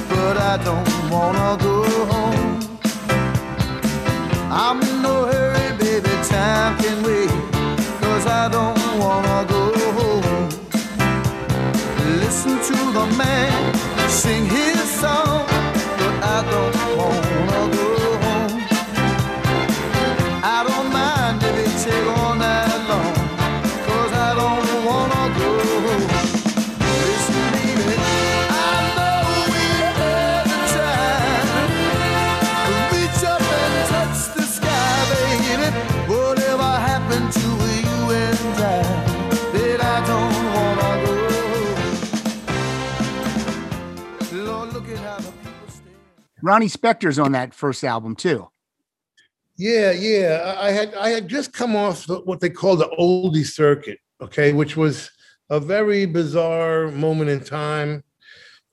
[0.09, 2.59] but I don't wanna go home.
[4.51, 7.29] I'm in no hurry, baby, time can wait,
[8.01, 9.74] cause I don't wanna go home.
[12.45, 13.73] Listen to the man
[14.07, 16.74] sing his song, but I don't
[46.41, 48.47] Ronnie Spector's on that first album too.
[49.57, 50.55] Yeah, yeah.
[50.57, 54.75] I had I had just come off what they call the oldie circuit, okay, which
[54.75, 55.09] was
[55.49, 58.03] a very bizarre moment in time.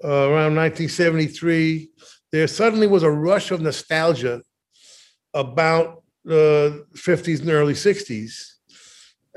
[0.03, 1.88] Uh, around 1973,
[2.33, 4.42] there suddenly was a rush of nostalgia
[5.33, 8.55] about the 50s and early 60s,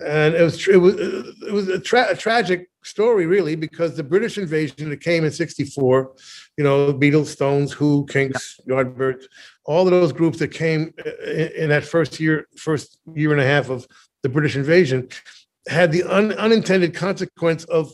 [0.04, 4.04] and it was it was it was a, tra- a tragic story, really, because the
[4.04, 6.12] British invasion that came in '64,
[6.58, 9.26] you know, Beatles, Stones, Who, Kinks, Yardbirds,
[9.66, 10.94] all of those groups that came
[11.26, 13.88] in, in that first year, first year and a half of
[14.24, 15.08] the British invasion,
[15.68, 17.92] had the un, unintended consequence of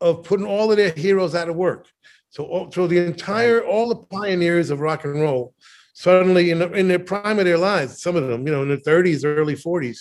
[0.00, 1.86] of putting all of their heroes out of work.
[2.30, 5.54] So, all- so the entire, all the pioneers of rock and roll,
[5.94, 8.68] suddenly in the, in their prime of their lives, some of them, you know, in
[8.68, 9.98] their 30s, early 40s,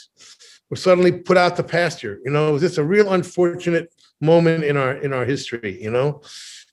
[0.69, 2.19] were suddenly put out to pasture.
[2.25, 5.81] You know, it was just a real unfortunate moment in our in our history.
[5.81, 6.21] You know,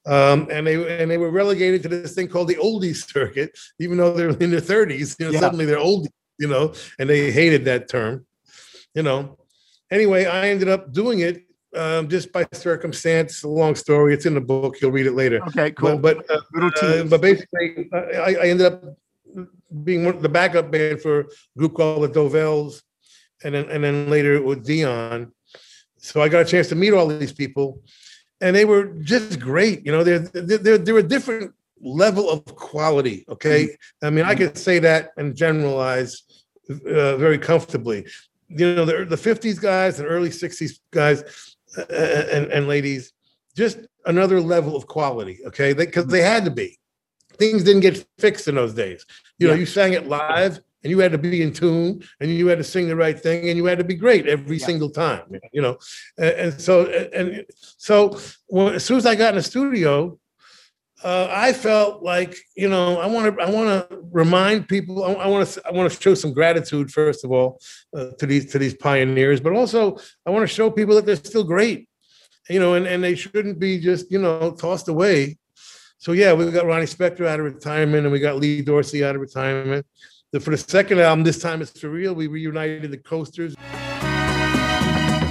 [0.07, 3.97] um, and they and they were relegated to this thing called the oldies circuit, even
[3.99, 5.17] though they're in their 30s.
[5.19, 5.41] You know, Yeah.
[5.41, 6.09] suddenly they're old.
[6.39, 8.27] You know, and they hated that term.
[8.95, 9.39] You know,
[9.91, 11.45] anyway, I ended up doing it
[11.77, 13.45] um, just by circumstance.
[13.45, 14.15] Long story.
[14.15, 14.81] It's in the book.
[14.81, 15.41] You'll read it later.
[15.49, 15.99] Okay, cool.
[15.99, 18.83] But but, uh, uh, but basically, I, I ended up
[19.85, 21.25] being one, the backup band for a
[21.57, 22.83] group called the Dovels,
[23.45, 25.33] and then and then later with Dion.
[25.99, 27.81] So I got a chance to meet all these people,
[28.41, 29.85] and they were just great.
[29.87, 33.25] You know, they're they're they're, a different level of quality.
[33.29, 36.23] Okay, I mean, I could say that and generalize
[36.71, 38.07] uh, very comfortably.
[38.49, 41.23] You know, the the '50s guys and early '60s guys
[41.79, 43.13] uh, and and ladies,
[43.57, 45.41] just another level of quality.
[45.47, 46.79] Okay, because they, had to be.
[47.35, 49.07] Things didn't get fixed in those days.
[49.39, 52.47] You know, you sang it live, and you had to be in tune, and you
[52.49, 54.66] had to sing the right thing, and you had to be great every Yeah.
[54.66, 55.23] single time.
[55.53, 55.79] You know,
[56.18, 57.45] and, and so and
[57.79, 58.18] so
[58.49, 60.18] when, as soon as I got in the studio,
[61.05, 65.27] uh, I felt like you know I want to I want to remind people I
[65.27, 67.61] want to I want to show some gratitude first of all
[67.97, 71.16] uh, to these to these pioneers, but also I want to show people that they're
[71.16, 71.88] still great,
[72.49, 75.38] you know, and, and they shouldn't be just you know tossed away.
[75.99, 79.14] So yeah, we got Ronnie Spector out of retirement, and we got Lee Dorsey out
[79.14, 79.87] of retirement.
[80.33, 82.14] The, for the second album, this time it's for real.
[82.14, 83.55] We reunited the Coasters.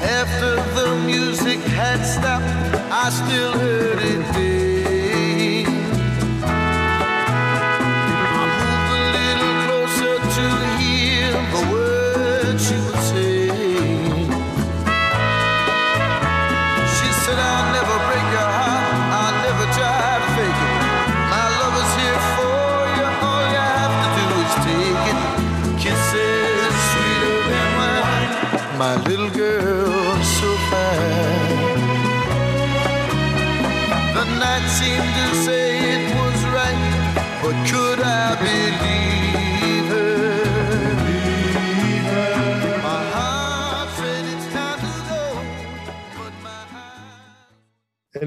[0.04, 2.46] After the music had stopped,
[2.92, 4.21] I still heard it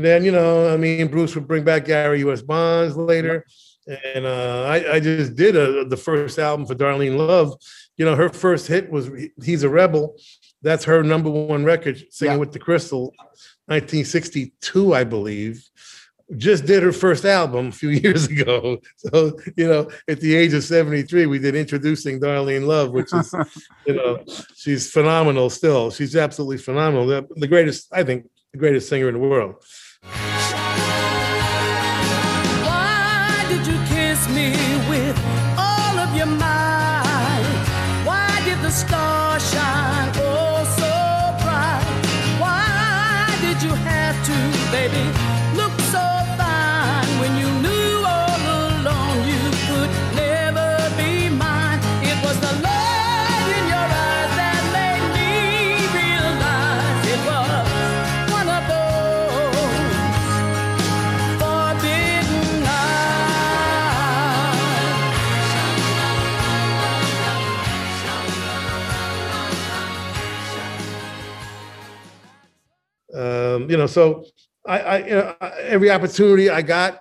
[0.05, 2.43] and then, you know, I mean, Bruce would bring back Gary U.S.
[2.43, 3.47] Bonds later.
[4.15, 7.55] And uh, I, I just did a, the first album for Darlene Love.
[7.97, 9.09] You know, her first hit was
[9.43, 10.15] He's a Rebel.
[10.61, 12.39] That's her number one record, Singing Yeah.
[12.39, 13.15] with the Crystal,
[13.69, 15.67] 1962, I believe.
[16.37, 18.81] Just did her first album a few years ago.
[18.99, 23.35] So, you know, at the age of 73, we did Introducing Darlene Love, which is,
[23.87, 24.23] you know,
[24.55, 25.91] she's phenomenal still.
[25.91, 27.07] She's absolutely phenomenal.
[27.07, 29.65] The, the greatest, I think, the greatest singer in the world.
[30.05, 30.34] Why
[73.65, 74.25] um, you know, so
[74.67, 77.01] I, I, you know, every opportunity I got,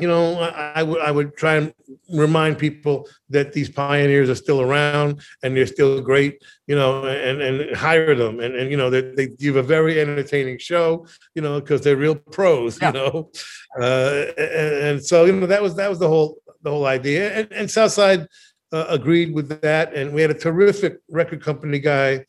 [0.00, 1.74] you know, I, I would, I would try and
[2.08, 7.42] remind people that these pioneers are still around and they're still great, you know, and,
[7.42, 8.40] and hire them.
[8.40, 11.96] And, and, you know, they, they give a very entertaining show, you know, because they're
[11.96, 12.88] real pros, Yeah.
[12.88, 13.30] you know?
[13.78, 17.30] Uh, and, and so, you know, that was, that was the whole, the whole idea.
[17.34, 18.26] And, and Southside
[18.72, 19.92] uh, agreed with that.
[19.92, 22.24] And we had a terrific record company guy,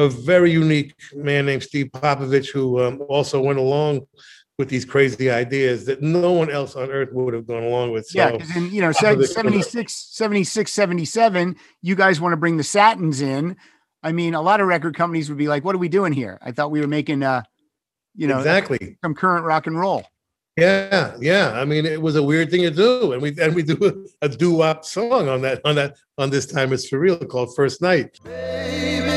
[0.00, 4.06] a very unique man named Steve Popovich, who um, also went along
[4.58, 8.06] with these crazy ideas that no one else on earth would have gone along with.
[8.06, 12.56] So, Yeah, because in you know Top 76, 76, 77, you guys want to bring
[12.56, 13.56] the Satins in.
[14.02, 16.38] I mean, a lot of record companies would be like, "What are we doing here?"
[16.42, 17.42] I thought we were making, uh,
[18.14, 18.98] you know, exactly.
[19.02, 20.04] some current rock and roll.
[20.56, 21.52] Yeah, yeah.
[21.52, 24.26] I mean, it was a weird thing to do, and we and we do a,
[24.26, 27.54] a doo wop song on that on that on this time it's for real called
[27.56, 28.18] First Night.
[28.24, 29.09] Baby, baby,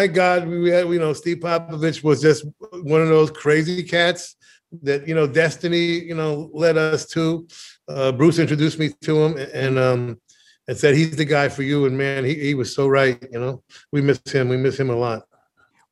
[0.00, 0.88] thank God we had.
[0.88, 4.36] You know, Steve Popovich was just one of those crazy cats
[4.82, 7.46] that you know destiny you know led us to.
[7.88, 10.20] Uh, Bruce introduced me to him and um,
[10.68, 11.84] and said he's the guy for you.
[11.84, 13.22] And man, he, he was so right.
[13.30, 14.48] You know, we miss him.
[14.48, 15.24] We miss him a lot.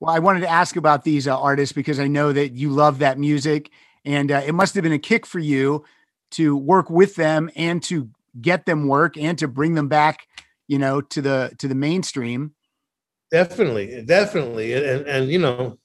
[0.00, 3.00] Well, I wanted to ask about these uh, artists because I know that you love
[3.00, 3.70] that music,
[4.04, 5.84] and uh, it must have been a kick for you
[6.30, 8.08] to work with them and to
[8.40, 10.28] get them work and to bring them back,
[10.66, 12.54] you know, to the to the mainstream.
[13.30, 15.78] Definitely, definitely, and and, you know,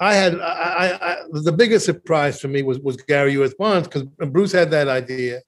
[0.00, 3.54] I had I, I, I the biggest surprise for me was was Gary U.S.
[3.54, 5.40] Bonds because Bruce had that idea,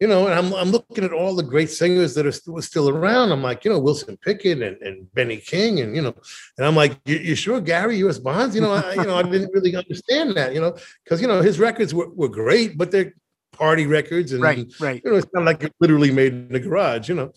[0.00, 2.88] you know, and I'm I'm looking at all the great singers that are still still
[2.88, 3.32] around.
[3.32, 6.14] I'm like, you know, Wilson Pickett and, and Benny King, and you know,
[6.56, 8.18] and I'm like, you, you sure Gary U.S.
[8.18, 8.54] Bonds?
[8.54, 11.42] You know, I, you know, I didn't really understand that, you know, because you know
[11.42, 13.12] his records were, were great, but they're
[13.52, 15.00] party records and Right, right.
[15.04, 17.32] you know, it's not like it literally made in the garage, you know.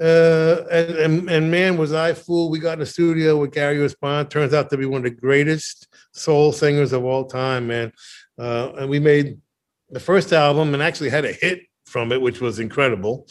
[0.00, 2.50] Uh, and, and and man, was I fool?
[2.50, 3.94] We got in the studio with Gary U.S.
[3.94, 4.30] Bond.
[4.30, 7.92] Turns out to be one of the greatest soul singers of all time, man.
[8.36, 9.38] Uh, and we made
[9.90, 13.26] the first album and actually had a hit from it, which was incredible.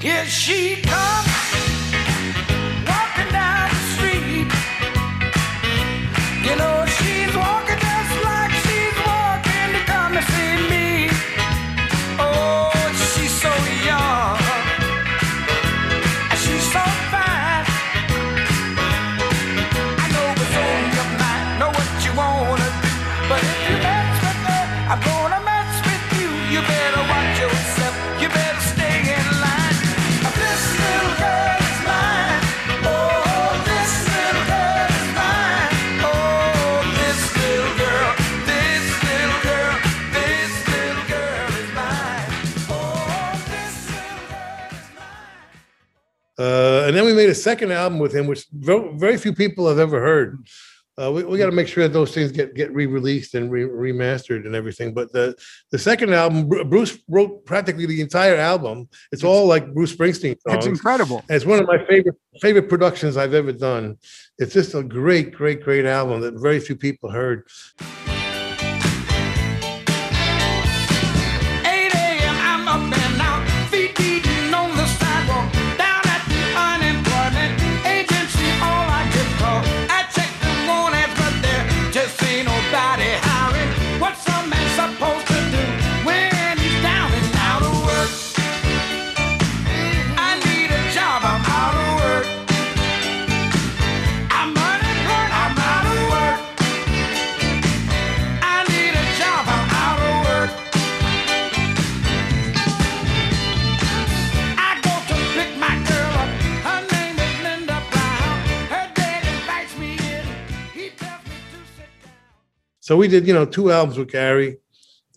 [0.00, 0.63] Here she
[46.38, 49.78] Uh, and then we made a second album with him, which very, few people have
[49.78, 50.38] ever heard.
[50.96, 53.64] Uh, we we got to make sure that those things get get re-released and re-
[53.64, 54.94] remastered and everything.
[54.94, 55.34] But the
[55.72, 58.88] the second album, Bruce wrote practically the entire album.
[59.10, 60.66] It's all like Bruce Springsteen songs.
[60.66, 61.24] incredible.
[61.28, 63.98] And it's one of my favorite favorite productions I've ever done.
[64.38, 67.48] It's just a great, great, great album that very few people heard.
[112.84, 114.58] So we did, you know, two albums with Gary,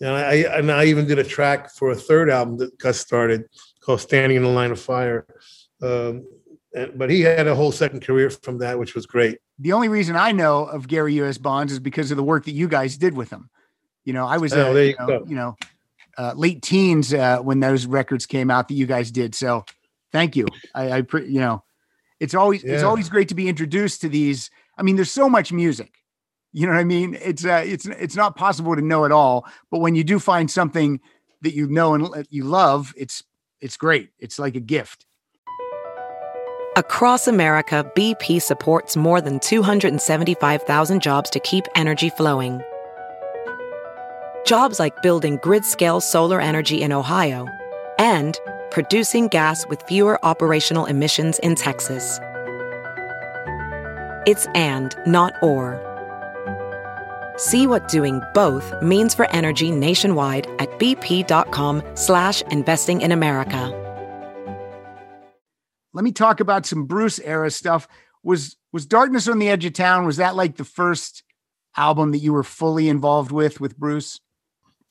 [0.00, 3.44] and I and I even did a track for a third album that Gus started
[3.82, 5.26] called "Standing in the Line of Fire."
[5.82, 6.26] Um,
[6.74, 9.36] and, but he had a whole second career from that, which was great.
[9.58, 11.36] The only reason I know of Gary U.S.
[11.36, 13.50] Bonds is because of the work that you guys did with him.
[14.06, 15.56] You know, I was, Oh, uh, there you know, you know,
[16.16, 19.34] uh, late teens uh, when those records came out that you guys did.
[19.34, 19.66] So
[20.10, 20.46] thank you.
[20.74, 21.62] I, I pre- you know,
[22.18, 24.50] it's always it's always great to be introduced to these.
[24.78, 25.92] I mean, there's so much music.
[26.52, 27.16] You know what I mean?
[27.20, 30.50] It's uh, it's it's not possible to know it all, but when you do find
[30.50, 31.00] something
[31.42, 33.22] that you know and you love, it's
[33.60, 34.10] it's great.
[34.18, 35.04] It's like a gift.
[36.76, 42.62] Across America, BP supports more than 275,000 jobs to keep energy flowing.
[44.46, 47.48] Jobs like building grid scale solar energy in Ohio
[47.98, 48.38] and
[48.70, 52.20] producing gas with fewer operational emissions in Texas.
[54.26, 55.87] It's and, not or.
[57.38, 63.74] See what doing both means for energy nationwide at bp.com slash investing in America.
[65.98, 67.88] let me talk about some Bruce era stuff.
[68.22, 70.06] Was was Darkness on the Edge of Town?
[70.06, 71.24] Was that like the first
[71.76, 74.20] album that you were fully involved with with Bruce?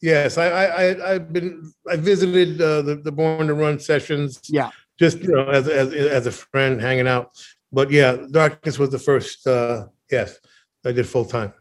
[0.02, 4.42] Yes, I, I, I I've been I visited uh, the the Born to Run sessions.
[4.50, 4.72] Yeah.
[5.00, 7.32] just you know as as as a friend hanging out.
[7.72, 9.48] But yeah, Darkness was the first.
[9.48, 10.40] Uh, yes,
[10.86, 11.54] I did full time.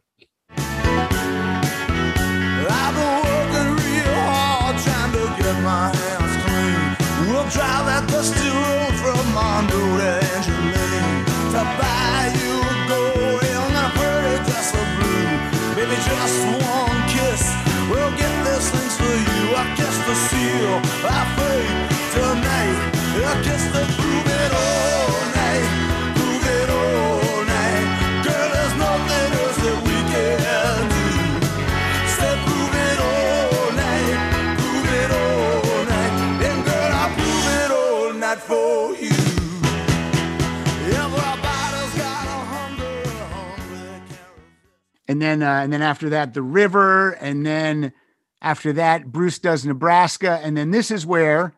[45.17, 47.95] And then uh, and then after that, The River, and then
[48.43, 51.55] after that, Bruce does Nebraska, and then this is where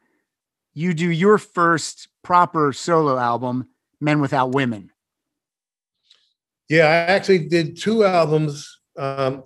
[0.74, 3.66] you do your first proper solo album,
[4.00, 4.92] Men Without Women.
[6.68, 8.78] Yeah, I actually did two albums.
[8.96, 9.42] Um,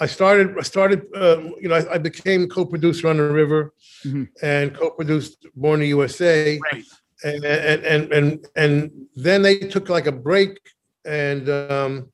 [0.00, 4.28] I started, I started, uh, you know, I, I became co-producer on the River Mhm.
[4.42, 6.84] and co-produced Born in the USA, Right.
[7.22, 10.58] and and and and and then they took like a break,
[11.04, 12.08] and um,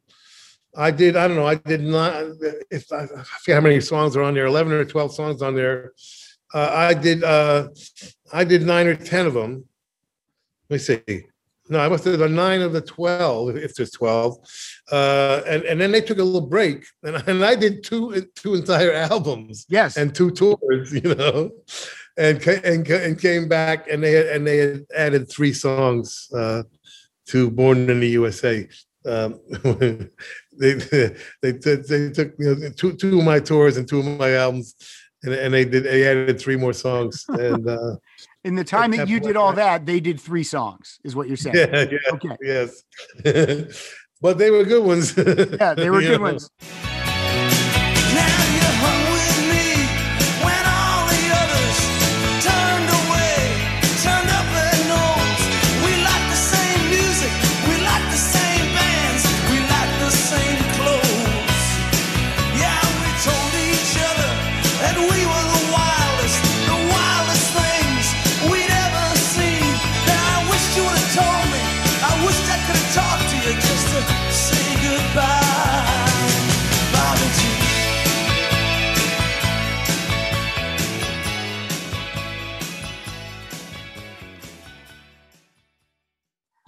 [0.78, 2.14] I did, I don't know, I did not,
[2.70, 5.54] if I, I forget how many songs are on there, eleven or twelve songs on
[5.56, 5.92] there.
[6.54, 7.68] Uh, I did, uh,
[8.32, 9.64] I did nine or ten of them.
[10.70, 11.26] Let me see.
[11.68, 14.38] No, I must have done nine of the twelve, if there's twelve.
[14.90, 18.54] Uh, and and then they took a little break, and, and I did two two
[18.54, 19.96] entire albums Yes.
[19.96, 21.50] and two tours, you know,
[22.16, 26.62] and and and came back, and they had, and they had added three songs uh,
[27.26, 28.66] to "Born in the USA."
[29.04, 29.40] Um,
[30.58, 30.74] they,
[31.42, 34.34] they they they took you know, two two of my tours and two of my
[34.34, 34.74] albums,
[35.22, 37.96] and, and they did they added three more songs, and uh,
[38.44, 41.28] In the time that that you did all that, they did three songs, is what
[41.28, 41.56] you're saying.
[41.56, 42.36] yeah, yeah, Okay.
[42.42, 42.82] yes,
[44.20, 45.16] but they were good ones.
[45.16, 46.32] Yeah, they were good know.
[46.32, 46.50] ones.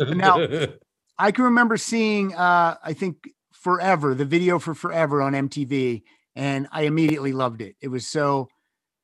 [0.00, 0.66] Now-
[1.18, 6.02] I can remember seeing, uh, I think, Forever, the video for Forever on MTV,
[6.34, 7.76] and I immediately loved it.
[7.82, 8.48] It was so,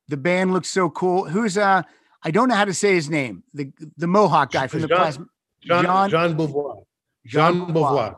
[0.07, 1.25] the band looks so cool.
[1.29, 1.83] Who's, uh,
[2.23, 4.97] I don't know how to say his name, the the Mohawk guy from the Jean-
[4.97, 5.25] plasma.
[5.61, 6.83] John, John- John Beauvoir.
[7.27, 8.15] John Beauvoir.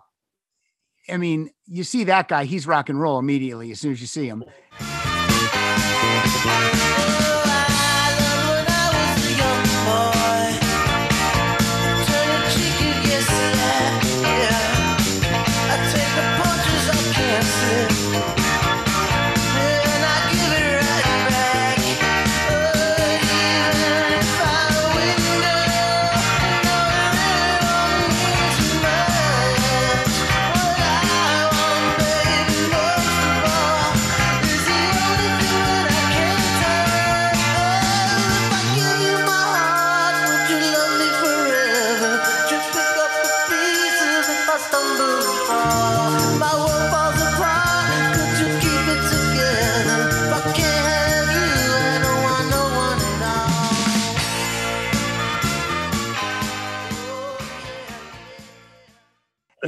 [1.10, 4.08] I mean, you see that guy, he's rock and roll immediately as soon as you
[4.08, 4.46] see him.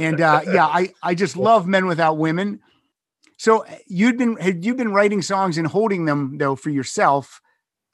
[0.02, 2.60] And uh, yeah, I I just love Men Without Women.
[3.38, 7.40] So uh, you'd been had you been writing songs and holding them though for yourself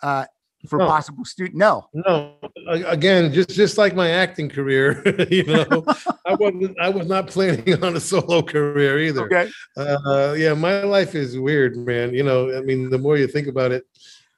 [0.03, 0.25] uh,
[0.69, 0.87] for No.
[0.87, 1.57] possible student?
[1.57, 1.89] No.
[1.95, 2.35] No,
[2.67, 5.85] again, just just like my acting career, you know,
[6.27, 9.27] I wasn't I was not planning on a solo career either.
[9.27, 9.51] Okay.
[9.77, 12.15] Uh, yeah, my life is weird, man.
[12.15, 13.85] You know, I mean, the more you think about it,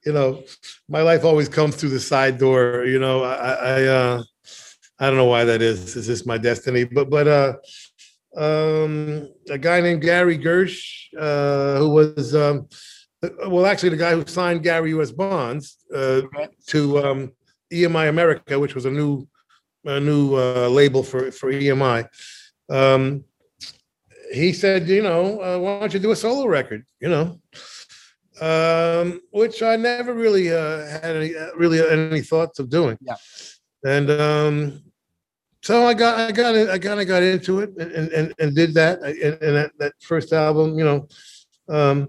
[0.05, 0.45] you know,
[0.89, 2.85] my life always comes through the side door.
[2.87, 4.23] You know, I, I, I, uh,
[5.01, 5.97] I don't know why that is.
[5.97, 6.85] It's just my destiny.
[6.85, 7.55] But, but, uh,
[8.37, 12.69] um, a guy named Gary Gersh, uh, who was, um,
[13.49, 15.11] well, actually, the guy who signed Gary U.S.
[15.11, 16.23] Bonds uh,
[16.69, 17.33] to um,
[17.73, 19.27] EMI America, which was a new,
[19.85, 22.07] a new uh, label for for EMI.
[22.71, 23.25] Um,
[24.33, 26.85] he said, you know, uh, why don't you do a solo record?
[27.01, 27.41] You know,
[28.41, 32.97] um, which I never really uh, had any uh, really any thoughts of doing.
[33.01, 33.17] Yeah.
[33.85, 34.83] And um,
[35.63, 38.75] so I got I got I kind of got into it and and, and did
[38.75, 41.09] that and, and that, that first album, you know.
[41.69, 42.09] Um,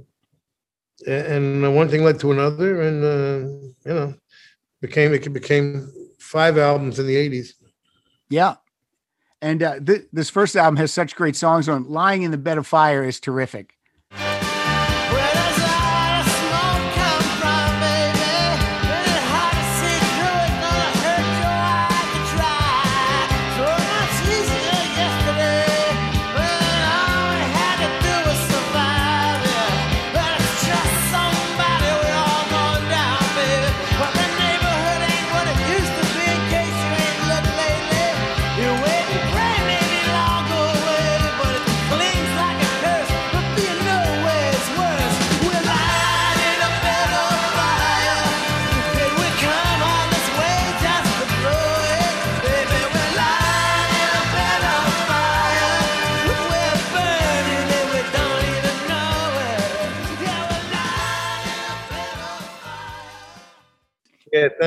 [1.07, 4.13] and one thing led to another, and uh, you know,
[4.81, 7.53] became it became five albums in the '80s.
[8.29, 8.55] Yeah.
[9.41, 11.89] And uh, th- this first album has such great songs on.
[11.89, 13.73] "Lying in the Bed of Fire" is terrific.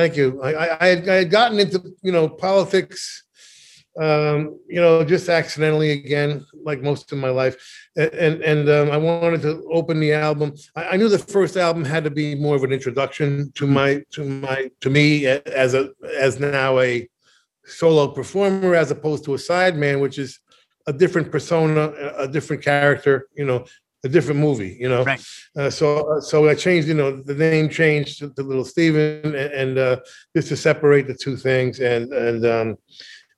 [0.05, 0.39] Thank you.
[0.41, 3.23] I, I, had, I had gotten into, you know, politics,
[3.99, 7.55] um, you know, just accidentally again, like most of my life.
[7.95, 10.53] And, and, um, I wanted to open the album.
[10.75, 14.03] I, I knew the first album had to be more of an introduction to my,
[14.11, 15.89] to my, to me as a,
[16.19, 17.07] as now a
[17.65, 20.39] solo performer, as opposed to a sideman, which is
[20.85, 23.65] a different persona, a different character, you know,
[24.05, 25.03] a different movie, you know.
[25.03, 25.21] Right.
[25.57, 29.51] Uh, so, so I changed, you know, the name changed to, to Little Steven, and,
[29.61, 29.95] and uh,
[30.35, 32.67] just to separate the two things, and and um,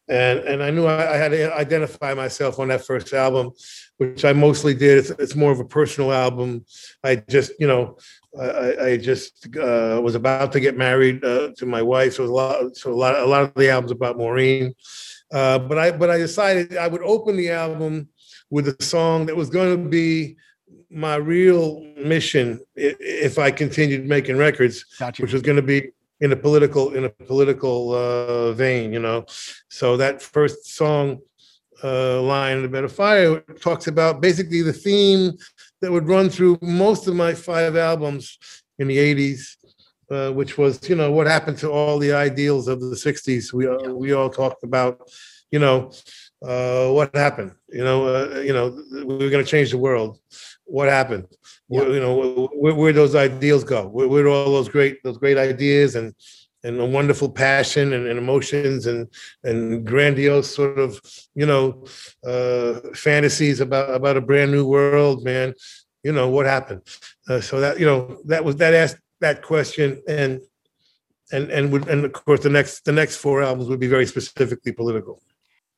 [0.10, 3.52] and and I knew I, I had to identify myself on that first album,
[3.98, 4.98] which I mostly did.
[5.00, 6.66] It's, it's more of a personal album.
[7.04, 7.98] I just, you know,
[8.40, 12.24] I, I- I just uh, was about to get married uh, to my wife, so
[12.24, 14.74] a lot, so a lot, a lot of the albums about Maureen.
[15.34, 18.08] Uh, but I, but I decided I would open the album
[18.50, 20.38] with a song that was going to be
[20.90, 25.22] my real mission if I continued making records, Gotcha.
[25.22, 29.26] which was going to be in a political in a political uh, vein, you know.
[29.70, 31.20] So that first song,
[31.84, 35.34] uh, "Lying in a Bed of Fire," talks about basically the theme
[35.82, 38.38] that would run through most of my five albums
[38.80, 39.56] in the '80s,
[40.10, 43.54] uh, which was you know what happened to all the ideals of the '60s.
[43.54, 45.10] We uh, we all talked about,
[45.52, 45.92] you know.
[46.40, 47.52] Uh, what happened?
[47.68, 50.20] You know, uh, you know, we were going to change the world.
[50.68, 51.28] What happened?
[51.68, 53.88] Where, you know, where, where those ideals go?
[53.88, 56.14] Where, where do all those great, those great ideas and
[56.64, 59.08] and a wonderful passion and, and emotions and
[59.44, 61.00] and grandiose sort of
[61.36, 61.86] you know
[62.26, 65.54] uh, fantasies about about a brand new world, man.
[66.04, 66.82] You know what happened.
[67.30, 70.42] Uh, so that you know that was that asked that question and
[71.32, 74.06] and and would and of course the next the next four albums would be very
[74.06, 75.22] specifically political.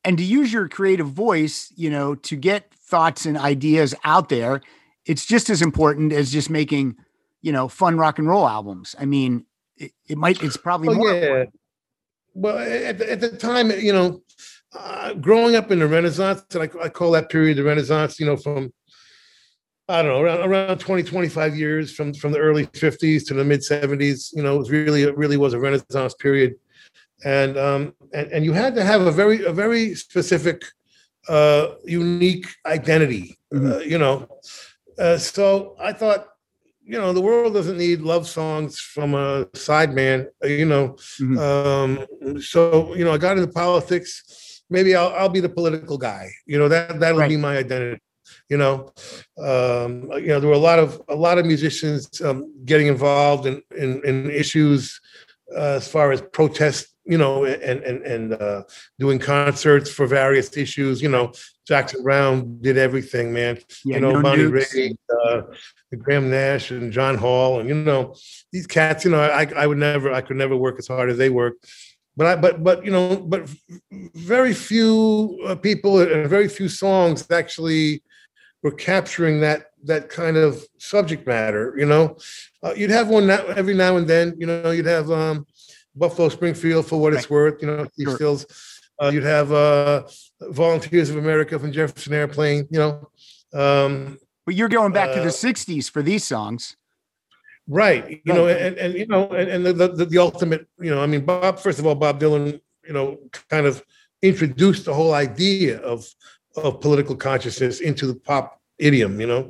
[0.05, 4.61] and to use your creative voice, you know, to get thoughts and ideas out there,
[5.05, 6.95] it's just as important as just making,
[7.41, 8.95] you know, fun rock and roll albums.
[8.99, 9.45] I mean,
[9.77, 11.13] it, it might, it's probably Oh, more.
[11.13, 11.45] yeah.
[12.33, 14.21] Well, at the, at the time, you know,
[14.77, 18.25] uh, growing up in the Renaissance, and I, I call that period the Renaissance, you
[18.25, 18.71] know, from,
[19.87, 23.43] I don't know, around, around 20, 25 years from, from the early 50s to the
[23.43, 26.55] mid 70s, you know, it was really, it really was a Renaissance period.
[27.25, 30.63] And, um, and, and you had to have a very, a very specific,
[31.27, 34.27] uh, unique identity, uh, you know.
[34.99, 36.27] Uh, so I thought,
[36.83, 40.97] you know, the world doesn't need love songs from a sideman, uh, you know.
[41.19, 41.37] Mhm.
[41.37, 44.63] Um, so you know, I got into politics.
[44.69, 46.29] Maybe I'll I'll be the political guy.
[46.45, 48.01] You know that that'll be my identity.
[48.49, 48.91] You know,
[49.37, 53.45] um, you know there were a lot of a lot of musicians um, getting involved
[53.45, 54.99] in in, in issues
[55.55, 56.88] uh, as far as protest.
[57.09, 58.63] You know, and and and uh,
[58.99, 61.01] doing concerts for various issues.
[61.01, 61.33] You know,
[61.67, 64.43] Jackson Browne did everything, man Yeah, you know, no Bonnie.
[64.43, 65.41] Raitt, uh,
[65.97, 68.15] Graham Nash, and John Hall, and you know,
[68.51, 69.05] these cats.
[69.05, 71.55] You know, I I would never, I could never work as hard as they work.
[72.15, 73.49] But I, but but you know, but
[73.91, 78.03] very few uh, people and very few songs actually
[78.61, 81.73] were capturing that that kind of subject matter.
[81.77, 82.17] You know,
[82.63, 84.35] uh, you'd have one now, every now and then.
[84.37, 85.45] You know, you'd have um,
[85.95, 87.61] Buffalo Springfield for what it's worth.
[87.61, 88.15] You know, Steve Sure.
[88.15, 88.45] Stills.
[89.01, 90.03] Uh, you'd have uh,
[90.41, 92.67] Volunteers of America from Jefferson Airplane.
[92.69, 93.09] You know,
[93.53, 96.75] um, But you're going back to Uh, the 60s for these songs.
[97.67, 98.21] right?
[98.25, 100.67] You know, and, and you know, and, and the, the the ultimate.
[100.79, 101.59] You know, I mean, Bob.
[101.59, 102.59] First of all, Bob Dylan.
[102.87, 103.17] You know,
[103.49, 103.83] kind of
[104.21, 106.07] introduced the whole idea of
[106.55, 109.21] of political consciousness into the pop idiom.
[109.21, 109.49] You know,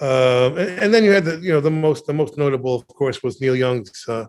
[0.00, 2.86] um, and, and then you had the you know the most the most notable, of
[2.88, 4.26] course, was Neil Young's uh,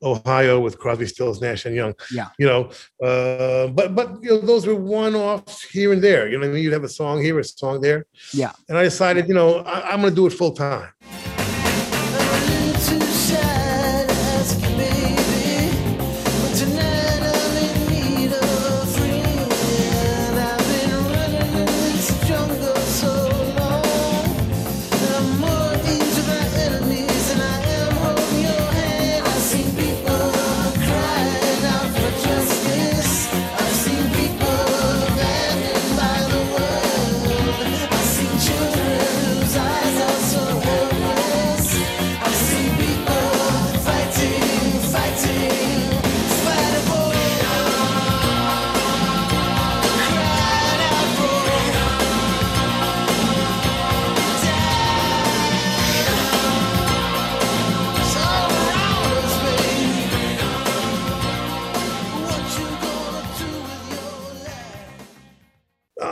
[0.00, 1.94] Ohio with Crosby, Stills, Nash and Young.
[2.12, 2.28] Yeah.
[2.38, 2.70] You know,
[3.04, 6.28] uh, but but you know those were one offs here and there.
[6.28, 8.06] You know, I mean, you'd have a song here, a song there.
[8.32, 8.52] Yeah.
[8.68, 10.90] And I decided, you know, I, I'm going to do it full time.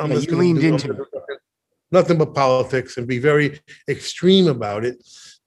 [0.06, 1.06] I'm Yeah, just you leaned do- into
[1.90, 4.96] nothing but politics and be very extreme about it,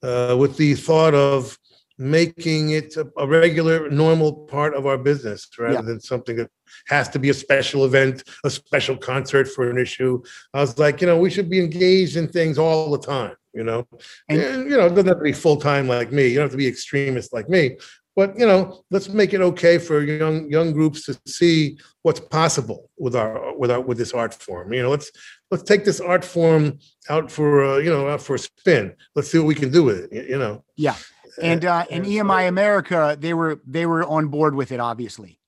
[0.04, 1.58] uh, with the thought of
[1.98, 5.82] making it a, a regular, normal part of our business rather Yeah.
[5.82, 6.50] than something that
[6.88, 10.22] has to be a special event, a special concert for an issue.
[10.54, 13.36] I was like, you know, we should be engaged in things all the time.
[13.54, 13.88] You know,
[14.30, 16.28] And- and, you know, it doesn't have to be full time like me.
[16.28, 17.78] You don't have to be extremist like me.
[18.20, 22.90] But you know, let's make it okay for young young groups to see what's possible
[22.98, 24.74] with our with our with this art form.
[24.74, 25.10] You know, let's
[25.52, 28.94] let's take this art form out for uh, you know out for a spin.
[29.16, 30.28] Let's see what we can do with it.
[30.28, 30.66] You know.
[30.76, 30.98] Yeah.
[31.42, 35.40] And uh, and EMI America, they were they were on board with it, obviously.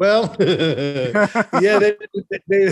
[0.00, 1.96] Well, yeah, they,
[2.48, 2.64] they,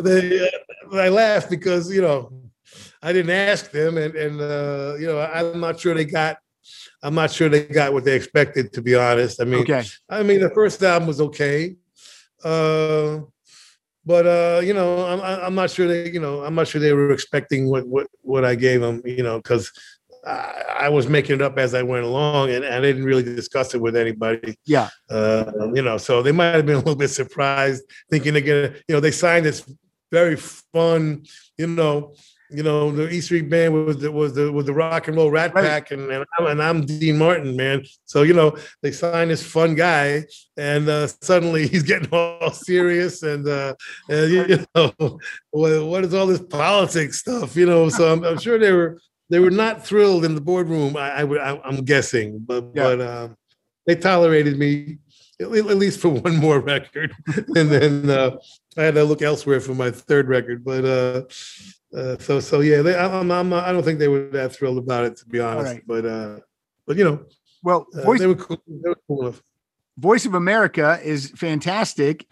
[0.00, 2.30] they, uh, I laugh because you know
[3.02, 6.38] I didn't ask them, and and uh, you know I'm not sure they got.
[7.02, 8.72] I'm not sure they got what they expected.
[8.72, 9.84] To be honest, I mean, Okay.
[10.08, 11.76] I mean, the first album was okay,
[12.44, 13.20] uh,
[14.04, 16.92] but uh, you know, I'm I'm not sure they, you know, I'm not sure they
[16.92, 19.70] were expecting what what what I gave them, you know, because
[20.26, 23.74] I, I was making it up as I went along, and I didn't really discuss
[23.74, 24.56] it with anybody.
[24.66, 24.88] Yeah.
[25.08, 28.74] Uh, you know, so they might have been a little bit surprised, thinking they're gonna,
[28.88, 29.64] you know, they signed this
[30.10, 31.24] very fun,
[31.56, 32.14] you know,
[32.50, 35.30] you know, the E Street Band was the was the was the rock and roll
[35.30, 35.64] Rat Right.
[35.64, 37.84] Pack, and and I'm, and I'm Dean Martin, man.
[38.04, 40.24] So you know, they signed this fun guy,
[40.56, 43.74] and uh, suddenly he's getting all serious, and uh,
[44.08, 44.92] and you know,
[45.50, 47.56] what, what is all this politics stuff?
[47.56, 48.98] You know, so I'm, I'm sure they were
[49.30, 50.96] they were not thrilled in the boardroom.
[50.96, 52.82] I, I would I, I'm guessing, but Yeah.
[52.96, 53.36] but um,
[53.86, 54.98] they tolerated me
[55.40, 57.14] at least for one more record,
[57.54, 58.36] and then uh,
[58.76, 60.64] I had to look elsewhere for my third record.
[60.64, 61.22] But uh,
[61.96, 64.78] uh, so so yeah, they, I'm, I'm not, I don't think they were that thrilled
[64.78, 65.72] about it to be honest.
[65.72, 65.82] right.
[65.86, 66.38] But uh,
[66.86, 67.24] but you know,
[67.62, 68.58] Well, uh, Voice, they were cool.
[68.66, 69.42] They were cool enough.
[69.96, 72.26] Voice of America is fantastic.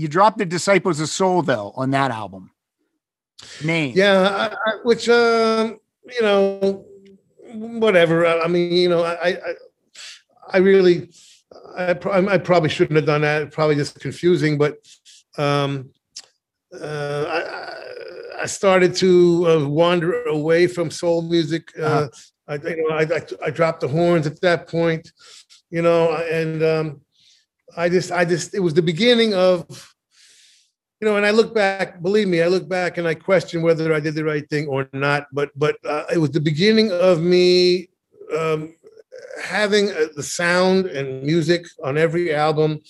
[0.00, 2.52] You dropped the Disciples of Soul though on that album.
[3.62, 3.92] Name.
[3.94, 5.78] Yeah, I, I, which um,
[6.16, 6.86] you know,
[7.52, 8.26] whatever.
[8.26, 9.54] I, I mean, you know, I, I,
[10.54, 11.10] I really,
[11.76, 11.90] I,
[12.34, 13.52] I probably shouldn't have done that.
[13.52, 14.78] Probably just confusing, but
[15.36, 15.90] um,
[16.72, 17.38] uh, I,
[18.42, 21.64] I- started to uh, wander away from soul music.
[21.78, 22.08] Uh, Uh-huh.
[22.48, 25.12] I, you know, I, I, I dropped the horns at that point,
[25.70, 27.00] you know, and um,
[27.76, 29.89] I just, I just, it was the beginning of,
[31.00, 33.94] you know, and I look back, believe me, I look back and I question whether
[33.94, 35.26] I did the right thing or not.
[35.32, 37.88] But, but uh, it was the beginning of me
[38.36, 38.74] um,
[39.42, 42.80] having uh, the sound and music on every album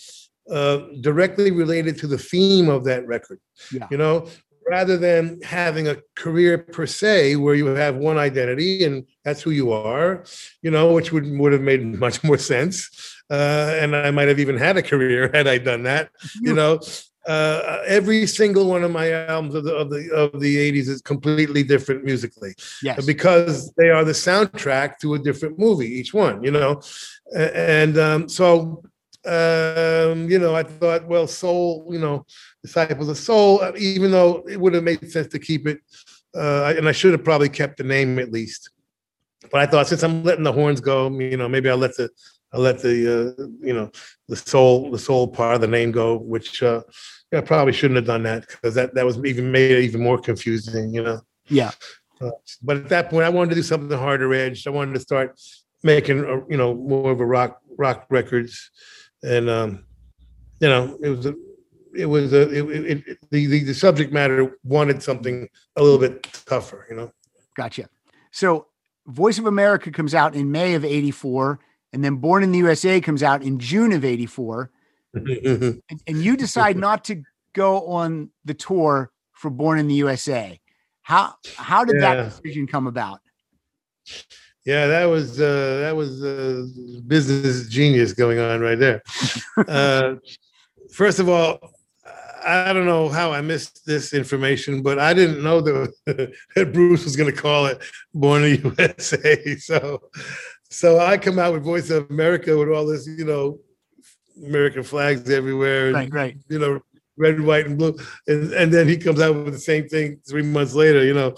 [0.50, 3.38] uh, directly related to the theme of that record.
[3.72, 3.86] Yeah.
[3.92, 4.28] You know,
[4.68, 9.50] rather than having a career per se where you have one identity and that's who
[9.50, 10.24] you are,
[10.62, 12.90] you know, which would would have made much more sense.
[13.30, 16.10] Uh, and I might have even had a career had I done that.
[16.40, 16.80] You know,
[17.26, 21.02] uh, every single one of my albums of the of the of the '80s is
[21.02, 23.04] completely different musically Yes.
[23.04, 26.80] because they are the soundtrack to a different movie, each one, you know.
[27.36, 28.82] And um, so,
[29.26, 32.24] um, you know, I thought, well, Soul, you know,
[32.62, 35.78] Disciples of Soul, uh, even though it would have made sense to keep it,
[36.34, 38.70] uh, and I should have probably kept the name at least.
[39.52, 42.08] But I thought, since I'm letting the horns go, you know, maybe I'll let the
[42.52, 43.90] I'll let the uh, you know
[44.28, 46.82] the soul the soul part of the name go, which uh,
[47.32, 50.18] I probably shouldn't have done that because that that was even made it even more
[50.18, 51.20] confusing, you know.
[51.46, 51.70] Yeah.
[52.20, 52.30] Uh,
[52.62, 54.66] but at that point, I wanted to do something harder edged.
[54.66, 55.40] I wanted to start
[55.82, 58.70] making, uh, you know, more of a rock rock records,
[59.22, 59.84] and um,
[60.60, 61.34] you know, it was a,
[61.96, 65.98] it was a, it, it, it, the, the the subject matter wanted something a little
[65.98, 67.12] bit tougher, you know.
[67.56, 67.88] Gotcha.
[68.32, 68.66] So
[69.06, 71.58] Voice of America comes out in May of 84,
[71.92, 74.70] and then Born in the USA comes out in June of 84.
[75.14, 77.22] And, and you decide not to
[77.52, 80.60] go on the tour for Born in the USA.
[81.02, 82.14] How how did Yeah.
[82.14, 83.20] that decision come about?
[84.64, 86.66] Yeah, that was uh, that was uh,
[87.06, 89.02] business genius going on right there.
[89.68, 90.16] uh,
[90.92, 91.58] first of all,
[92.44, 95.94] I don't know how I missed this information, but I didn't know that,
[96.54, 97.82] that Bruce was going to call it
[98.14, 100.02] "Born in the USA." So,
[100.70, 103.58] so I come out with Voice of America with all this, you know,
[104.46, 106.36] American flags everywhere, and, Right, right.
[106.48, 106.80] you know,
[107.16, 107.96] red, white, and blue,
[108.26, 111.34] and, and then he comes out with the same thing three months later, you know.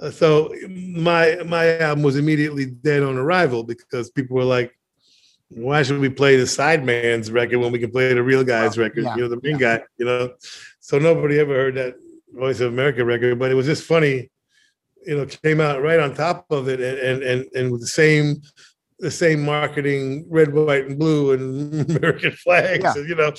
[0.00, 4.76] Uh, so my my album was immediately dead on arrival because people were like,
[5.48, 9.04] "Why should we play the sideman's record when we can play the real guy's record?
[9.04, 9.82] yeah, You know, the main guy.
[9.98, 10.34] You know."
[10.80, 11.94] So nobody ever heard that
[12.32, 14.30] Voice of America record, but it was just funny.
[15.06, 17.86] You know, came out right on top of it, and and and, and with the
[17.86, 18.42] same
[18.98, 22.84] the same marketing, red, white, and blue, and American flags.
[22.84, 22.94] Yeah.
[23.02, 23.32] you know,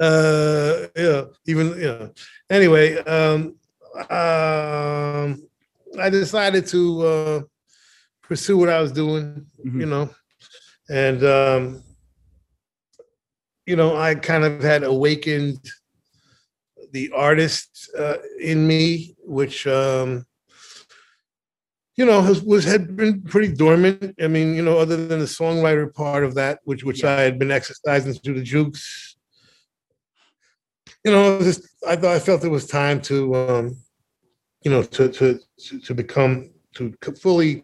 [0.00, 2.10] uh, you know, even you know.
[2.50, 3.56] Anyway, um,
[4.10, 5.42] um,
[6.00, 7.40] I decided to uh,
[8.22, 9.80] pursue what I was doing, Mhm.
[9.80, 10.10] you know,
[10.88, 11.82] and um,
[13.66, 15.58] you know, I kind of had awakened
[16.92, 20.26] the artist uh, in me, which um,
[21.96, 24.14] you know was, was had been pretty dormant.
[24.20, 27.38] I mean, you know, other than the songwriter part of that, which which I had
[27.38, 29.14] been exercising through the jukes
[31.04, 33.76] you know, just I thought I felt it was time to, um,
[34.62, 37.62] you know, to to to, to become to fully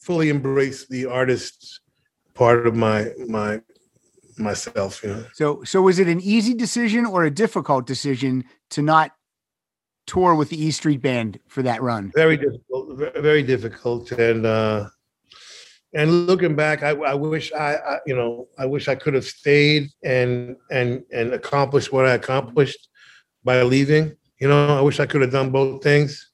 [0.00, 1.80] fully embrace the artist
[2.34, 3.60] part of my my
[4.38, 5.02] myself.
[5.02, 9.12] You know, So, so was it an easy decision or a difficult decision to not
[10.08, 12.10] tour with the E Street Band for that run?
[12.14, 14.88] very difficult, very difficult, and uh,
[15.94, 19.24] and looking back, I, I wish I, I you know I wish I could have
[19.24, 22.88] stayed and and and accomplished what I accomplished
[23.44, 24.16] by leaving.
[24.40, 26.24] You know, I wish I could have done both things.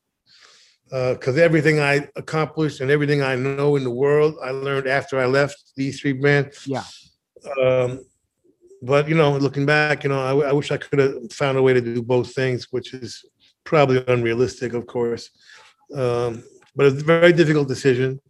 [0.91, 5.27] Because everything I accomplished and everything I know in the world, I learned after I
[5.27, 6.53] left the E Street Band.
[6.67, 6.85] Yeah.
[7.61, 8.05] Um,
[8.81, 11.63] but you know, looking back, you know, I, I wish I could have found a
[11.63, 13.25] way to do both things, which is
[13.65, 15.31] probably unrealistic, of course.
[15.95, 16.43] Um,
[16.77, 18.21] but it's a very difficult decision,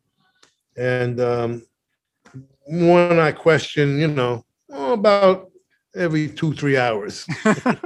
[0.76, 1.62] and um,
[2.66, 5.50] one I question, you know, oh, about
[5.94, 7.26] every two three hours.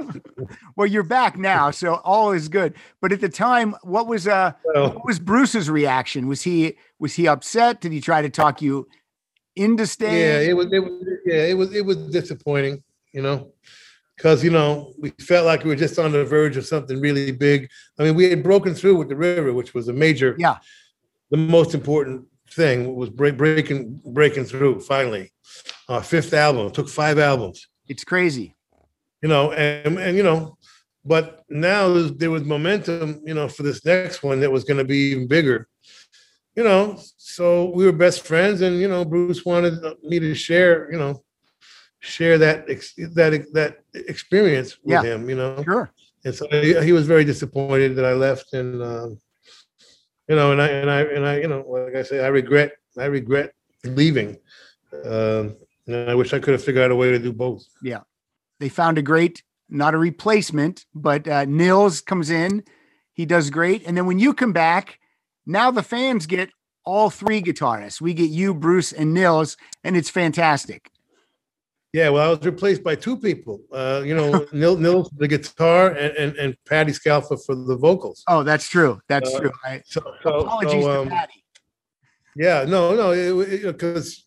[0.75, 2.73] well, you're back now, so all is good.
[3.01, 6.27] But at the time, what was uh Well, what was Bruce's reaction?
[6.27, 7.81] Was he was he upset?
[7.81, 8.87] Did he try to talk you
[9.55, 10.49] into yeah, staying?
[10.49, 12.83] it was, it was, yeah, it was, it was disappointing,
[13.13, 13.51] you know,
[14.19, 17.31] because you know we felt like we were just on the verge of something really
[17.31, 17.69] big.
[17.97, 20.57] I mean, we had broken through with the river, which was a major, Yeah.
[21.31, 25.31] the most important thing was break, breaking breaking through finally.
[25.87, 28.55] Our fifth album it took five albums, It's crazy.
[29.23, 30.57] you know, and and you know,
[31.05, 31.83] but now
[32.21, 35.27] there was momentum, you know, for this next one that was going to be even
[35.29, 35.67] bigger,
[36.57, 36.99] you know.
[37.17, 41.23] So we were best friends, and you know, Bruce wanted me to share, you know,
[41.99, 45.03] share that ex- that that experience with Yeah.
[45.03, 45.61] him, you know.
[45.63, 45.91] Sure.
[46.25, 49.19] And so he, he was very disappointed that I left, and um,
[50.27, 52.73] you know, and I and I and I, you know, like I say, I regret
[52.97, 54.37] I regret leaving.
[55.05, 55.55] Um,
[55.87, 57.63] and I wish I could have figured out a way to do both.
[57.81, 58.01] Yeah,
[58.59, 62.63] they found a great, not a replacement, but uh, Nils comes in.
[63.13, 63.83] He does great.
[63.85, 64.99] And then when you come back,
[65.45, 66.49] now the fans get
[66.85, 68.01] all three guitarists.
[68.01, 70.89] We get you, Bruce, and Nils, and it's fantastic.
[71.91, 73.61] Yeah, well, I was replaced by two people.
[73.71, 77.75] Uh, you know, Nil Nils for the guitar and, and and Patty Scialfa for the
[77.75, 78.23] vocals.
[78.27, 78.99] Oh, that's true.
[79.07, 79.51] That's Uh, true.
[79.65, 81.43] I, So, so, apologies so, to um, Patty.
[82.35, 84.25] Yeah, no, no, because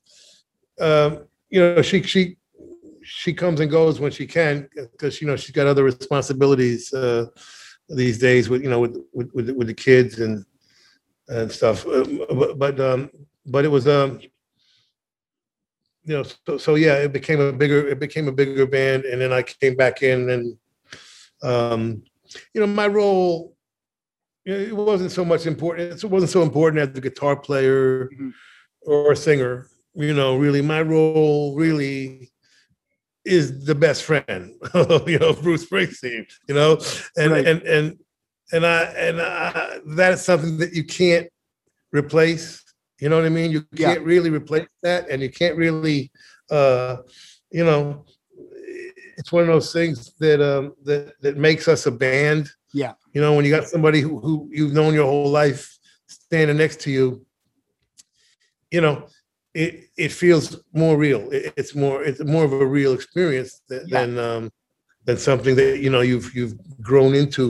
[0.81, 2.37] um, you know she she
[3.05, 7.27] she comes and goes when she can because you know she's got other responsibilities uh,
[7.89, 10.45] these days with you know with with with, with the kids and
[11.29, 11.87] and stuff.
[11.87, 13.11] Um, But but, um,
[13.47, 14.21] but it was um
[16.05, 19.21] you know so, so yeah it became a bigger it became a bigger band and
[19.21, 20.57] then I came back in and
[21.43, 22.03] um
[22.55, 23.55] you know my role
[24.45, 28.09] you know, it wasn't so much important it wasn't so important as the guitar player
[28.09, 28.33] Mhm.
[28.83, 32.31] or a singer you know really my role really
[33.25, 34.55] is the best friend
[35.07, 36.79] you know bruce springsteen you know
[37.17, 37.47] and Right.
[37.47, 37.99] and and
[38.53, 41.29] and i and I, that's something that you can't
[41.93, 42.65] replace
[43.03, 45.99] you know what i mean you can't really replace that and you can't really
[46.59, 46.95] uh
[47.59, 47.83] you know
[49.19, 52.45] it's one of those things that um that that makes us a band
[52.83, 52.93] Yeah.
[53.15, 55.63] you know when you got somebody who, who you've known your whole life
[56.07, 57.07] standing next to you
[58.75, 58.97] you know
[59.63, 59.73] it
[60.05, 60.45] it feels
[60.83, 63.95] more real It- it's more it's more of a real experience than Yeah.
[64.07, 64.45] than, um
[65.07, 66.57] than something that you know you've you've
[66.91, 67.45] grown into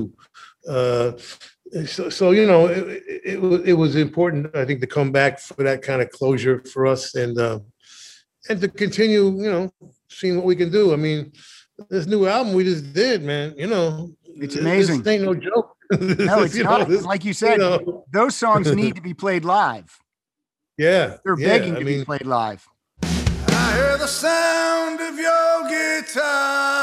[0.76, 1.08] uh
[1.86, 3.38] so, so you know it, it,
[3.70, 7.14] it was important i think to come back for that kind of closure for us
[7.14, 7.58] and uh,
[8.48, 9.70] and to continue you know
[10.10, 11.32] seeing what we can do i mean
[11.88, 14.10] this new album we just did man you know
[14.44, 14.98] It's amazing.
[15.02, 15.68] this ain't no joke
[16.30, 16.88] No, it's You know, not.
[16.88, 19.90] this- like you said, you know, those songs need to be played live.
[20.78, 22.62] yeah They're yeah, begging I to mean, be played live.
[23.02, 26.81] I hear the sound of your guitar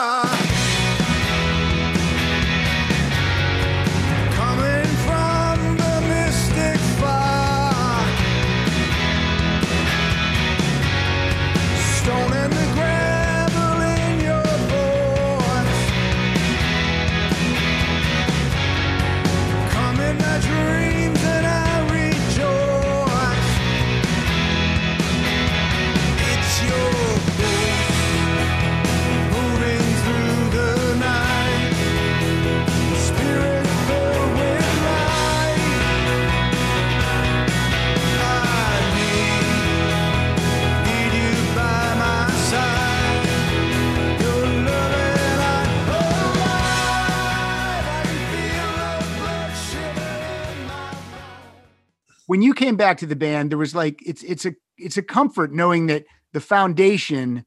[52.69, 55.87] came back to the band, there was like it's it's a it's a comfort knowing
[55.87, 57.43] that the foundation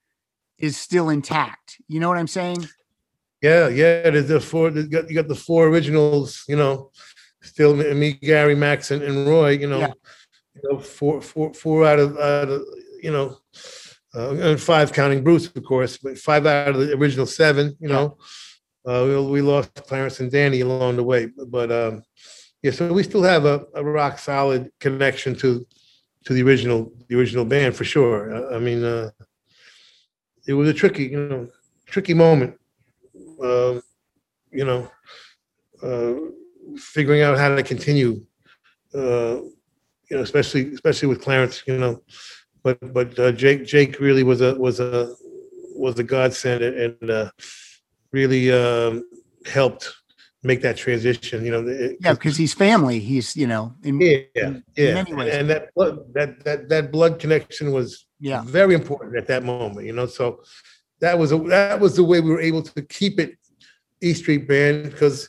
[0.58, 1.76] is still intact.
[1.86, 2.66] You know what I'm saying?
[3.40, 4.10] Yeah, yeah.
[4.10, 4.70] There's the four.
[4.70, 6.42] You got, you got the four originals.
[6.48, 6.90] You know,
[7.40, 9.50] still me, Gary, Max, and, and Roy.
[9.50, 9.92] You know, Yeah.
[10.56, 12.62] you know, four, four, four out of, out of
[13.00, 13.38] you know,
[14.16, 17.76] uh, and five counting Bruce, of course, but five out of the original seven.
[17.78, 18.18] You know,
[18.84, 22.02] uh, we, we lost Clarence and Danny along the way, but um,
[22.62, 22.70] yeah.
[22.70, 25.66] So we still have a, a rock solid connection to
[26.24, 28.34] to the original the original band for sure.
[28.34, 29.10] I, I mean, uh,
[30.46, 31.48] it was a tricky, you know,
[31.86, 32.58] tricky moment.
[33.42, 33.82] Um,
[34.50, 34.90] you know,
[35.82, 36.14] uh,
[36.76, 38.24] figuring out how to continue.
[38.94, 39.40] Uh,
[40.10, 41.62] you know, especially especially with Clarence.
[41.66, 42.02] You know,
[42.62, 45.14] but but uh, Jake Jake really was a was a
[45.74, 47.30] was a godsend and, and uh,
[48.12, 49.02] really um,
[49.46, 49.92] helped
[50.42, 51.44] make that transition.
[51.44, 52.98] You know, it- Yeah, because he's family.
[52.98, 55.34] He's you know, in, yeah, in yeah, ways.
[55.34, 59.86] and that blood, that that that blood connection was yeah, very important at that moment.
[59.86, 60.42] You know, so
[61.00, 63.36] that was a, that was the way we were able to keep it
[64.00, 65.28] E Street Band because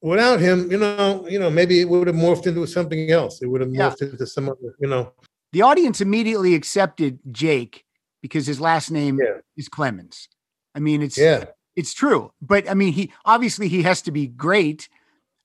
[0.00, 3.42] without him, you know, you know, maybe it would have morphed into something else.
[3.42, 3.90] It would have Yeah.
[3.90, 5.12] morphed into some other, you know.
[5.52, 7.84] the audience immediately accepted Jake
[8.20, 9.38] because his last name Yeah.
[9.56, 10.28] is Clemons.
[10.74, 11.44] I mean, it's Yeah,
[11.76, 14.88] it's true, but I mean, he obviously he has to be great,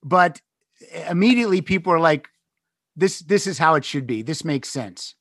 [0.02, 0.40] but
[1.08, 2.28] immediately people are like,
[2.96, 4.22] "This this is how it should be.
[4.22, 5.14] This makes sense."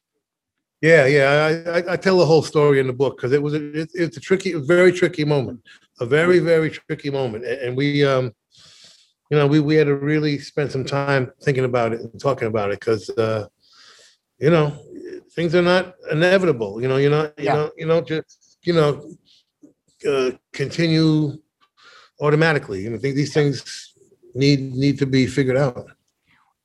[0.81, 1.61] yeah, yeah.
[1.67, 3.91] I, I, I tell the whole story in the book because it was a, it,
[3.93, 5.61] it's a tricky, very tricky moment,
[5.99, 8.31] a very very tricky moment, and we um,
[9.29, 12.47] you know, we we had to really spend some time thinking about it and talking
[12.47, 13.47] about it because uh,
[14.39, 14.75] you know,
[15.35, 16.81] things are not inevitable.
[16.81, 17.53] You know, you're not, you Yeah.
[17.55, 19.07] know, you know, just you know,
[20.07, 21.37] uh, continue
[22.19, 22.83] automatically.
[22.83, 23.93] You know, I think these things
[24.33, 25.91] need need to be figured out.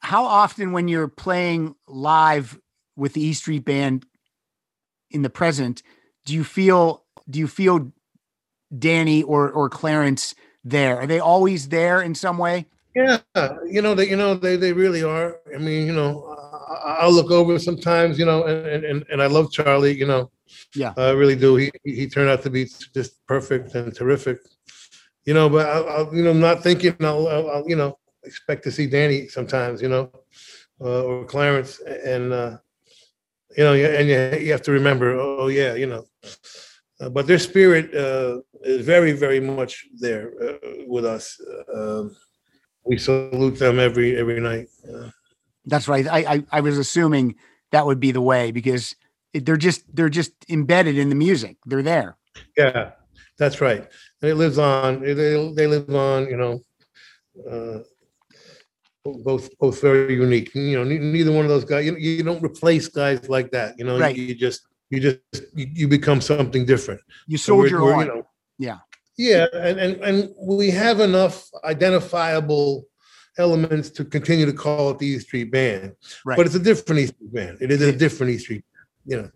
[0.01, 2.61] How often, when you're playing live
[2.97, 4.07] with the E Street Band
[5.11, 5.82] in the present,
[6.24, 7.93] do you feel do you feel
[8.76, 10.34] Danny or or Clarence
[10.64, 10.99] there?
[10.99, 12.66] Are they always there in some way?
[12.95, 13.18] Yeah,
[13.66, 15.39] you know that you know they, they really are.
[15.55, 16.36] I mean, you know,
[16.68, 19.96] I'll look over sometimes, you know, and, and and I love Charlie.
[19.96, 20.30] You know,
[20.74, 20.92] Yeah.
[20.96, 21.56] I really do.
[21.56, 24.38] He he turned out to be just perfect and terrific.
[25.24, 28.64] You know, but I, I you know, not thinking I'll, I'll, I'll, you know expect
[28.64, 29.80] to see Danny sometimes.
[29.82, 30.10] You know,
[30.80, 32.58] uh, or Clarence, and uh,
[33.56, 35.14] you know, yeah, and you, you have to remember.
[35.18, 36.04] Oh yeah, you know.
[37.00, 41.38] Uh, but their spirit uh, is very, very much there uh, with us.
[41.74, 42.16] Um,
[42.84, 44.68] we salute them every every night.
[45.66, 46.06] That's right.
[46.06, 47.34] I, I I was assuming
[47.72, 48.94] that would be the way because
[49.34, 51.56] they're just they're just embedded in the music.
[51.66, 52.16] They're there.
[52.56, 52.92] yeah,
[53.38, 53.86] that's right.
[54.22, 55.00] And it lives on.
[55.02, 56.28] They they live on.
[56.28, 56.60] You know,
[57.50, 57.78] uh,
[59.04, 60.54] both both very unique.
[60.54, 61.84] You know, neither one of those guys.
[61.86, 63.74] You, you don't replace guys like that.
[63.78, 64.16] You know, Right.
[64.16, 65.18] you just you just
[65.54, 67.00] you, you become something different.
[67.26, 68.06] You So we're- soldier we're, on.
[68.06, 68.26] you know,
[68.58, 68.78] Yeah.
[69.18, 72.84] Yeah, and, and and we have enough identifiable
[73.39, 75.95] elements to continue to call it the E Street Band.
[76.24, 76.37] Right.
[76.37, 77.59] But it's a different E Street Band.
[77.61, 78.64] It is a different E Street.
[79.05, 79.30] You know.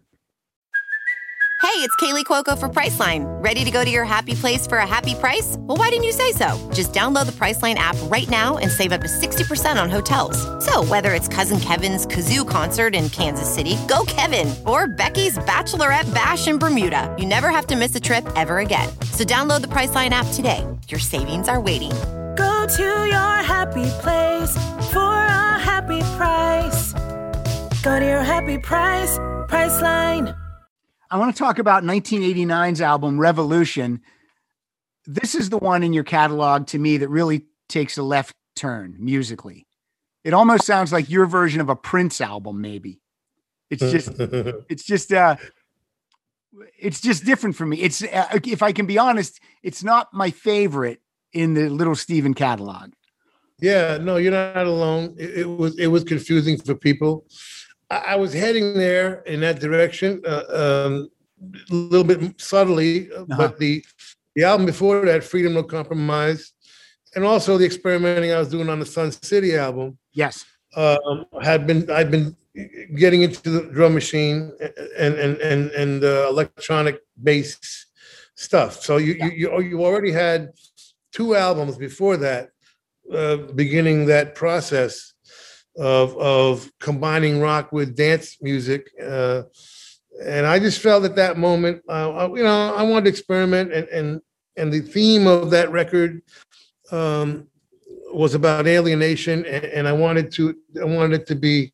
[1.62, 3.26] Hey, it's Kaley Cuoco for Priceline.
[3.44, 5.57] Ready to go to your happy place for a happy price?
[5.59, 6.48] Well, why didn't you say so?
[6.72, 10.40] Just download the Priceline app right now and save up to 60% on hotels.
[10.64, 16.12] So, whether it's Cousin Kevin's Kazoo concert in Kansas City, go Kevin, or Becky's Bachelorette
[16.14, 18.88] Bash in Bermuda, you never have to miss a trip ever again.
[19.12, 20.66] So, download the Priceline app today.
[20.88, 21.92] Your savings are waiting.
[22.41, 24.55] Go to your happy place
[24.95, 26.95] for a happy price.
[27.82, 30.34] Go to your happy price, Priceline.
[31.11, 34.01] I want to talk about 1989's album Revolution.
[35.05, 38.97] This is the one in your catalog to me that really takes a left turn
[38.99, 39.66] musically.
[40.24, 43.03] It almost sounds like your version of a Prince album, maybe.
[43.68, 45.36] It's just, it's just, uh,
[46.78, 47.82] it's just different for me.
[47.82, 52.34] It's, uh, if I can be honest, it's not my favorite in the Little Steven
[52.34, 52.90] catalog.
[53.60, 55.14] Yeah, no, you're not alone.
[55.18, 57.26] It, it was it was confusing for people.
[57.90, 61.08] I, I was heading there in that direction, uh, um,
[61.70, 63.84] a little bit subtly, uh, but the
[64.34, 66.52] the album before that, Freedom No Compromise,
[67.14, 70.44] and also the experimenting I was doing on the Sun City album, Yes.
[70.76, 72.34] um, had been I'd been
[72.96, 74.52] getting into the drum machine
[74.98, 77.86] and and and and uh, electronic bass
[78.36, 78.82] stuff.
[78.82, 80.52] So you you you you already had
[81.12, 82.50] two albums before that,
[83.12, 85.12] uh, beginning that process
[85.76, 88.90] of of combining rock with dance music.
[89.02, 89.42] Uh,
[90.24, 93.88] and I just felt at that moment, uh, you know, I wanted to experiment, and
[93.88, 94.20] and
[94.56, 96.22] and the theme of that record
[96.90, 97.46] um,
[98.12, 101.72] was about alienation, and, and I wanted to I wanted it to be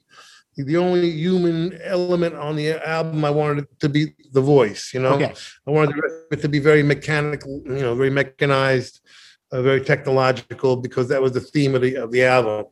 [0.56, 4.92] the only human element on the album I wanted it to be the voice.
[4.94, 5.34] You know, Okay.
[5.66, 9.08] I wanted the rest of it to be very mechanical, you know, very mechanized, uh,
[9.62, 12.66] very technological, because that was the theme of the of the album.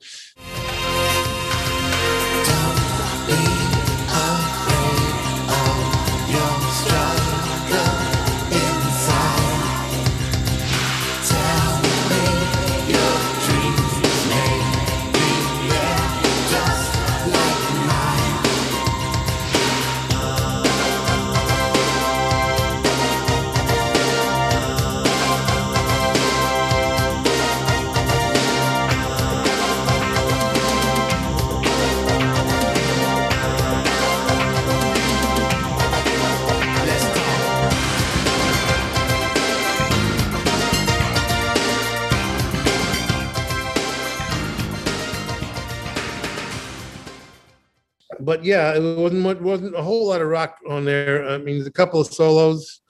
[48.45, 51.27] But yeah, it wasn't much, wasn't a whole lot of rock on there.
[51.29, 52.81] I mean, there's a couple of solos,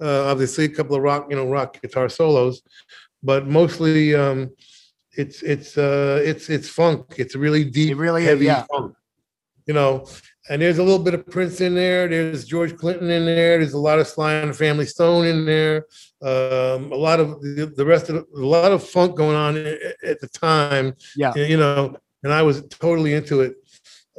[0.00, 2.62] uh, obviously a couple of rock, you know, rock guitar solos,
[3.22, 4.50] but mostly um,
[5.12, 7.14] it's it's uh, it's it's funk.
[7.18, 8.64] It's really deep, It really is, heavy yeah.
[8.70, 8.94] funk.
[9.66, 10.06] You know,
[10.50, 12.08] and there's a little bit of Prince in there.
[12.08, 13.58] There's George Clinton in there.
[13.58, 15.86] There's a lot of Sly and Family Stone in there.
[16.20, 19.56] Um, a lot of the, the rest of the, a lot of funk going on
[19.56, 21.32] at, at the time Yeah.
[21.36, 23.54] you know, and I was totally into it.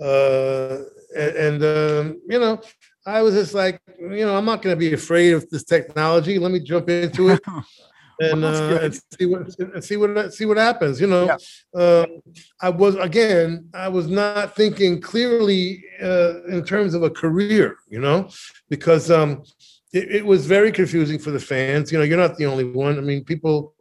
[0.02, 0.80] Uh,
[1.16, 2.60] a- and, um, you know,
[3.06, 6.40] I was just like, you know, I'm not going to be afraid of this technology.
[6.40, 7.42] Let me jump into it
[8.20, 11.02] and, that's uh, and see what and see what see what happens.
[11.02, 11.38] You know,
[11.76, 12.06] uh,
[12.62, 17.78] I was again, I was not thinking clearly uh, in terms of a career.
[17.90, 18.30] You know,
[18.70, 19.44] because um,
[19.92, 21.92] it, it was very confusing for the fans.
[21.92, 22.98] You know, you're not the only one.
[22.98, 23.76] I mean, people,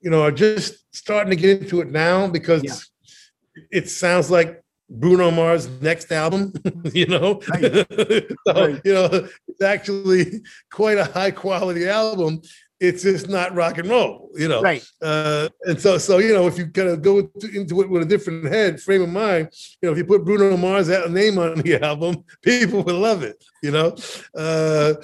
[0.00, 3.64] you know, are just starting to get into it now because Yeah.
[3.70, 6.52] it sounds like Bruno Mars' next album.
[6.94, 7.86] you know, Right.
[8.46, 8.80] so, Right.
[8.84, 12.40] you know, it's actually quite a high quality album.
[12.78, 14.30] It's just not rock and roll.
[14.36, 14.84] You know, Right.
[15.00, 18.02] uh, and so, so you know, if you kind of go into into it with
[18.02, 19.48] a different head frame of mind,
[19.80, 23.42] you know, if you put Bruno Mars' name on the album, people would love it.
[23.62, 23.96] You know,
[24.36, 24.94] uh,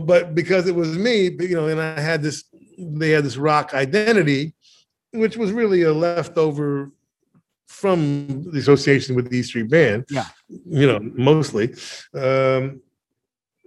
[0.00, 2.44] but because it was me, you know, and I had this,
[2.76, 4.52] they had this rock identity,
[5.12, 6.90] which was really a leftover
[7.70, 10.04] from the association with the E Street Band.
[10.10, 10.26] Yeah.
[10.48, 11.74] you know, mostly.
[12.14, 12.82] Um,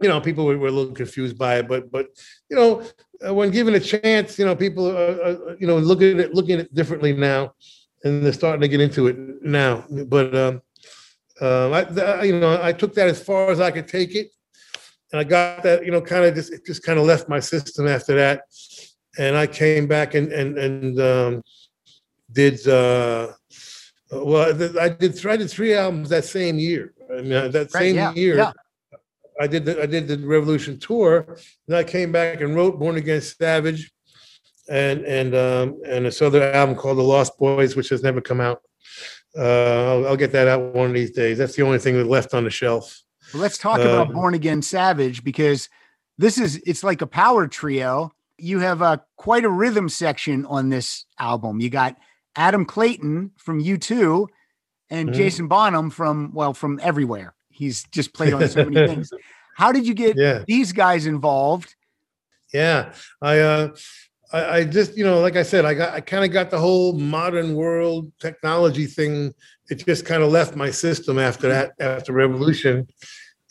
[0.02, 2.08] you know, people were, were a little confused by it, but but
[2.50, 2.84] you know,
[3.26, 6.34] uh, when given a chance, you know, people are, are you know looking at it
[6.34, 7.54] looking at it differently now,
[8.04, 9.86] and they're starting to get into it now.
[10.08, 10.62] But um,
[11.42, 14.28] uh, I, th- you know, I took that as far as I could take it,
[15.12, 17.40] and I got that, you know, kind of just it just kind of left my
[17.40, 18.42] system after that,
[19.18, 21.44] and I came back and and and um,
[22.34, 23.32] did uh,
[24.24, 24.50] well.
[24.50, 26.94] I did I did three albums that same year.
[27.12, 28.38] I mean, uh, that Right, same yeah, year.
[28.38, 28.52] yeah.
[29.40, 31.38] I did the I did the Revolution tour,
[31.68, 33.92] and I came back and wrote Born Again Savage,
[34.70, 38.40] and and um, and this other album called The Lost Boys, which has never come
[38.40, 38.62] out.
[39.38, 39.42] Uh,
[39.96, 41.40] I'll, I'll get that out one of these days.
[41.40, 43.02] That's the only thing that left on the shelf.
[43.34, 45.70] Well, let's talk about Um, Born Again Savage because
[46.20, 48.12] this is it's like a power trio.
[48.38, 51.60] You have a quite a rhythm section on this album.
[51.60, 51.98] You got
[52.36, 54.28] Adam Clayton from U2
[54.90, 55.14] and Mhm.
[55.14, 57.34] Jason Bonham from well from everywhere.
[57.50, 59.12] He's just played on so many things.
[59.56, 60.44] How did you get Yeah.
[60.48, 61.76] these guys involved?
[62.54, 63.76] Yeah, I, uh,
[64.32, 66.60] I, I just, you know, like I said, I got, I kind of got the
[66.60, 69.34] whole modern world technology thing.
[69.70, 72.88] It just kind of left my system after that, after Revolution,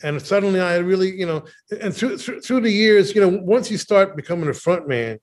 [0.03, 1.45] and suddenly I really, you know,
[1.81, 5.19] and through through, through the years, you know, once you start becoming a front man,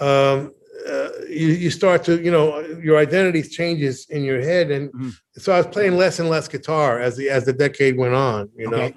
[0.00, 0.52] um,
[0.88, 5.12] uh, you you start to, you know, your identity changes in your head, and Mhm.
[5.38, 8.50] so I was playing less and less guitar as the as the decade went on,
[8.56, 8.84] you know.
[8.84, 8.96] Okay.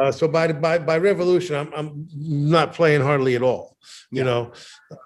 [0.00, 2.08] Uh, so by by by Revolution, I'm I'm
[2.56, 3.76] not playing hardly at all,
[4.10, 4.24] you Yeah.
[4.30, 4.52] know,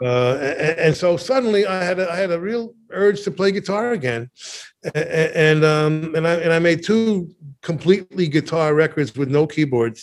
[0.03, 0.35] uh,
[0.67, 3.91] and, and so suddenly I had a, I had a real urge to play guitar
[3.93, 4.31] again,
[4.85, 4.91] A-
[5.21, 7.29] a- and um and I and I made two
[7.63, 10.01] completely guitar records with no keyboards,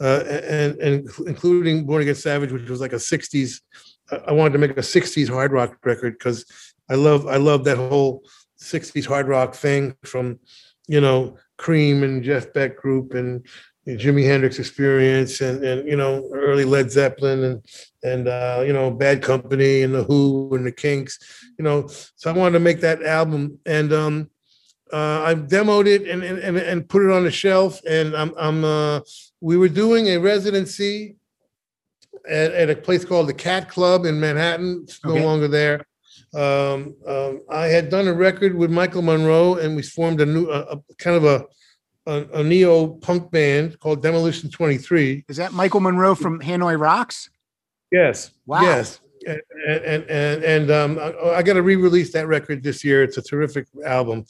[0.00, 0.22] uh,
[0.58, 0.94] and and
[1.26, 3.60] including Born Again Savage, which was like a '60s.
[4.10, 6.44] I- wanted to make a '60s hard rock record because
[6.90, 8.22] I love I love that whole
[8.60, 10.38] '60s hard rock thing from,
[10.86, 13.46] you know, Cream and Jeff Beck group and
[13.96, 17.64] Jimi Hendrix experience and and you know early Led Zeppelin and
[18.02, 21.18] and uh, you know Bad Company and the Who and the Kinks,
[21.58, 21.86] you know.
[22.16, 24.30] So I wanted to make that album and um,
[24.92, 28.34] uh, I demoed it and, and and and put it on the shelf and I'm
[28.38, 29.00] I'm uh,
[29.40, 31.16] we were doing a residency
[32.28, 34.80] at, at a place called the Cat Club in Manhattan.
[34.84, 35.24] It's no Okay.
[35.24, 35.84] longer there.
[36.34, 40.50] um, um, I had done a record with Michael Monroe, and we formed a new,
[40.50, 41.46] a, a kind of a,
[42.06, 45.24] a, a neo punk band called Demolition Twenty Three.
[45.28, 47.30] Is that Michael Monroe from Hanoi Rocks?
[47.90, 48.32] Yes.
[48.46, 48.62] Wow.
[48.62, 49.00] Yes.
[49.26, 53.02] And and and and um, I, I got to re-release that record this year.
[53.02, 54.24] It's a terrific album.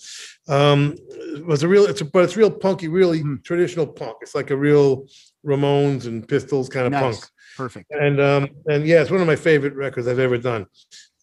[0.49, 3.37] Um, it was a real, it's a, but it's real punky, really Hmm.
[3.45, 4.17] traditional punk.
[4.23, 5.07] It's like a real
[5.47, 7.03] Ramones and Pistols kind of Nice.
[7.21, 7.31] punk.
[7.59, 7.91] Perfect.
[7.91, 10.67] And um, and yeah, it's one of my favorite records I've ever done.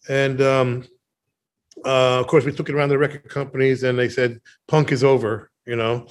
[0.06, 0.84] And um,
[1.84, 5.02] uh, of course, we took it around the record companies, and they said punk is
[5.02, 6.06] over, you know.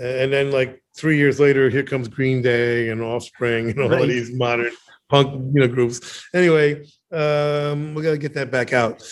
[0.00, 4.00] And then like three years later, here comes Green Day and Offspring and all Right.
[4.02, 4.72] of these modern
[5.10, 6.24] punk, you know, groups.
[6.34, 9.02] Anyway, um, we got to get that back out.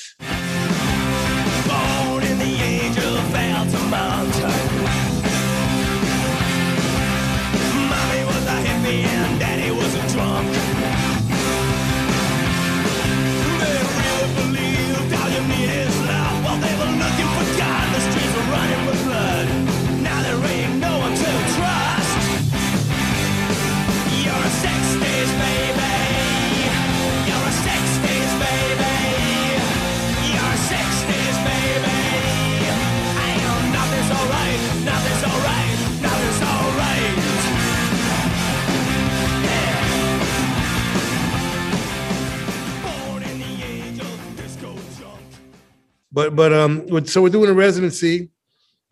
[46.15, 48.31] But but um, with- so we're doing a residency,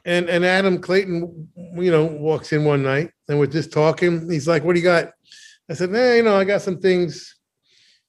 [0.05, 4.29] and and Adam Clayton, you know, walks in one night, and we're just talking.
[4.29, 5.13] He's like, "What do you got?"
[5.71, 7.37] I said, "Nah, you know, I got some things,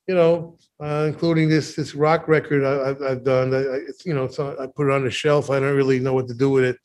[0.07, 3.53] you know, uh, including this this rock record I, I've, I've done.
[3.53, 3.61] I,
[4.03, 5.51] you know, so I put it on the shelf.
[5.51, 6.77] I don't really know what to do with it."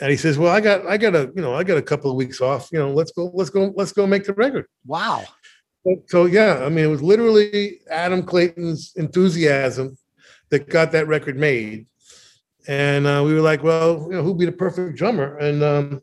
[0.00, 2.10] And he says, "Well, I got I got a you know I got a couple
[2.10, 2.70] of weeks off.
[2.72, 5.24] You know, let's go let's go let's go make the record." Wow.
[6.06, 9.98] So yeah, I mean, it was literally Adam Clayton's enthusiasm
[10.52, 11.86] that got that record made,
[12.68, 15.36] and uh, we were like, well, you know, who'd be the perfect drummer?
[15.38, 16.02] And um,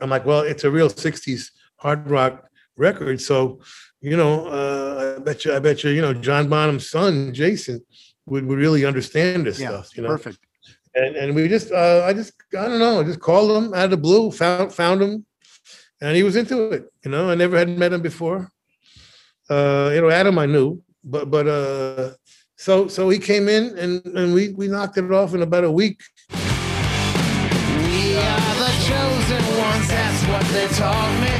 [0.00, 3.60] I'm like, well, it's a real '60s hard rock record, so
[4.00, 7.84] you know, uh, I bet you, I bet you, you know, John Bonham's son, Jason,
[8.26, 9.70] would, would really understand this Yeah.
[9.70, 10.10] stuff, you know.
[10.10, 10.38] Perfect.
[10.94, 13.86] And and we just, uh, I just, I don't know, I just called him out
[13.86, 15.26] of the blue, found found him,
[16.00, 16.84] and he was into it.
[17.04, 18.50] You know, I never had met him before.
[19.50, 22.10] Uh, you know, Adam I knew, but but uh,
[22.58, 25.70] so so he came in and and we we knocked it off in about a
[25.70, 26.02] week.
[26.30, 26.36] We
[28.18, 30.66] are the chosen ones, that's what they
[31.22, 31.34] me.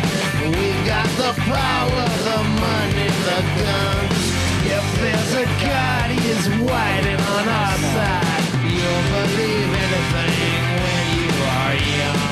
[0.47, 4.19] We've got the power, the money, the guns.
[4.70, 8.45] If there's a God, he is waiting on our side.
[8.62, 12.23] You'll believe anything when you are young.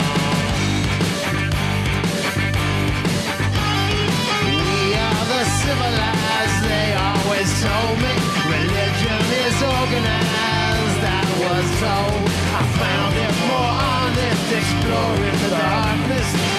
[4.46, 8.25] We are the civilized, they always told me.
[9.86, 12.28] Organized, I was told.
[12.58, 16.55] I found it more honest, exploring the darkness.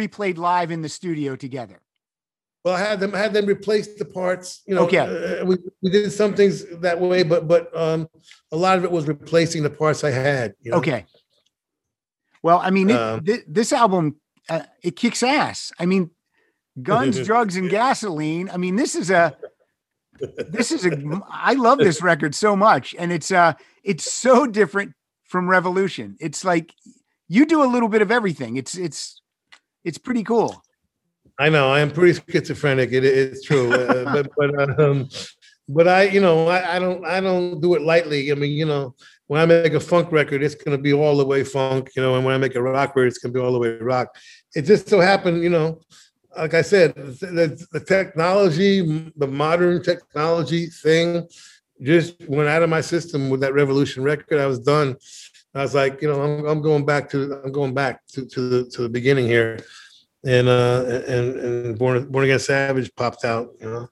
[0.00, 1.78] Three played live in the studio together.
[2.64, 4.62] Well, I had them had them replace the parts.
[4.66, 4.98] You know, Okay.
[5.40, 8.08] uh, we, we did some things that way, but but um,
[8.50, 10.54] a lot of it was replacing the parts I had.
[10.62, 10.78] You know?
[10.78, 11.04] Okay.
[12.42, 14.16] Well, I mean, it, Um, thi- this album
[14.48, 15.70] uh, it kicks ass.
[15.78, 16.10] I mean,
[16.82, 18.48] guns, drugs, and gasoline.
[18.50, 19.36] I mean, this is a
[20.48, 20.92] this is a.
[21.30, 23.52] I love this record so much, and it's uh
[23.84, 24.92] it's so different
[25.24, 26.16] from Revolution.
[26.20, 26.72] It's like
[27.28, 28.56] you do a little bit of everything.
[28.56, 29.19] It's it's
[29.84, 30.62] it's pretty cool.
[31.38, 32.92] I know I am pretty schizophrenic.
[32.92, 35.08] It, it's true, uh, but but um,
[35.68, 38.30] but I you know I, I don't I don't do it lightly.
[38.30, 38.94] I mean you know
[39.30, 41.90] when I make a funk record, it's going to be all the way funk.
[41.94, 43.60] You know, and when I make a rock record, it's going to be all the
[43.60, 44.08] way rock.
[44.56, 45.78] It just so happened, you know,
[46.36, 51.28] like I said, the, the technology, the modern technology thing,
[51.80, 54.40] just went out of my system with that Revolution record.
[54.40, 54.96] I was done.
[55.54, 58.40] I was like, you know, I'm, I'm going back to I'm going back to, to
[58.48, 59.60] the to the beginning here
[60.24, 63.88] and uh and and born born again savage popped out you know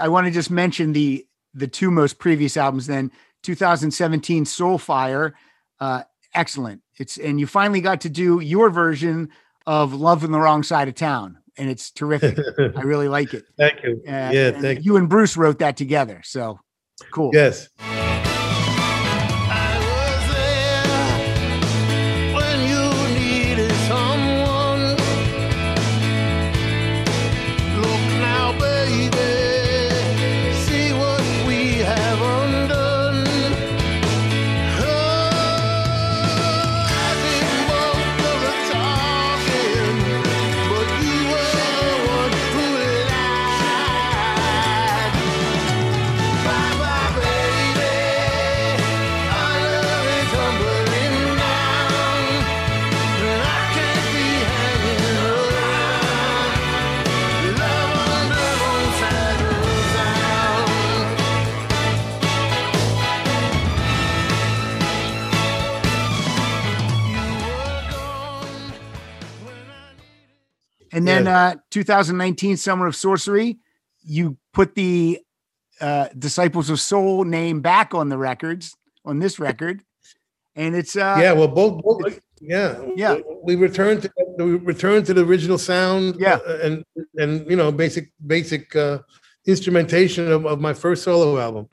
[0.00, 2.86] I want to just mention the the two most previous albums.
[2.86, 3.12] Then
[3.44, 5.32] 2017 Soulfire,
[5.80, 6.02] uh,
[6.34, 6.82] excellent.
[6.98, 9.28] It's and you finally got to do your version
[9.66, 12.38] of Love on the Wrong Side of Town, and it's terrific.
[12.58, 13.44] I really like it.
[13.56, 16.58] thank you Uh, yeah thank you you and Bruce wrote that together, so
[17.12, 17.30] cool.
[17.32, 17.68] yes
[70.94, 71.38] And then Yeah.
[71.48, 73.58] uh 2019 Summer of Sorcery,
[74.02, 75.20] you put the
[75.80, 79.82] uh Disciples of Soul name back on the records on this record.
[80.56, 83.18] And it's uh yeah, well, both, both yeah, Yeah.
[83.42, 86.38] We returned to we returned to the original sound, Yeah.
[86.46, 86.84] uh, and
[87.16, 88.98] and you know, basic basic uh,
[89.46, 91.68] instrumentation of, of my first solo album.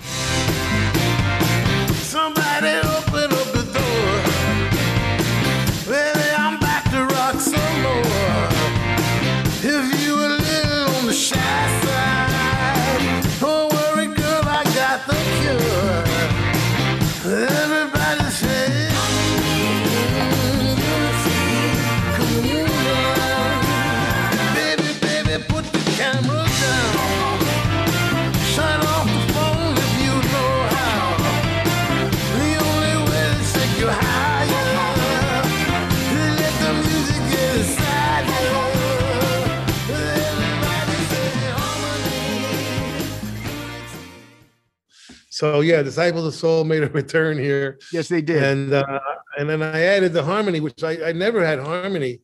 [45.41, 48.43] So yeah, Disciples of Soul made a return here, yes, they did.
[48.43, 48.99] and uh,
[49.39, 52.19] and then I added the harmony, which I, I never had harmony,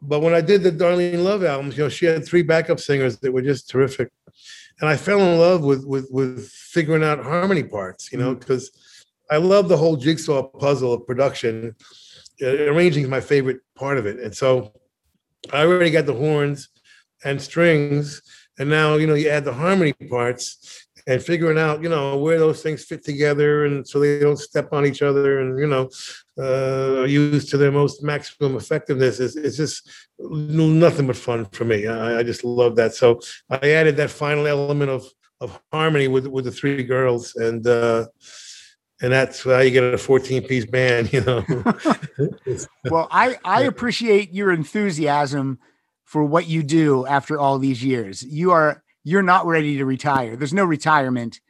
[0.00, 3.18] but when I did the Darlene Love albums, you know, she had three backup singers
[3.18, 4.12] that were just terrific,
[4.80, 8.70] and I fell in love with with with figuring out harmony parts, you know, because
[9.28, 11.74] I love the whole jigsaw puzzle of production.
[12.40, 14.72] Uh, arranging is my favorite part of it, and so
[15.52, 16.68] I already got the horns
[17.24, 18.22] and strings,
[18.56, 22.38] and now you know you add the harmony parts and figuring out you know where
[22.38, 25.90] those things fit together and so they don't step on each other and you know
[26.38, 31.64] uh are used to their most maximum effectiveness is it's just nothing but fun for
[31.64, 31.86] me.
[31.86, 32.94] I, I just love that.
[32.94, 33.20] So
[33.50, 35.04] i added that final element of
[35.40, 38.06] of harmony with with the three girls and uh
[39.00, 41.44] and that's how you get a 14 piece band you know.
[42.84, 45.58] Well, I I appreciate your enthusiasm
[46.04, 48.22] for what you do after all these years.
[48.22, 50.36] You are you're not ready to retire.
[50.36, 51.40] There's no retirement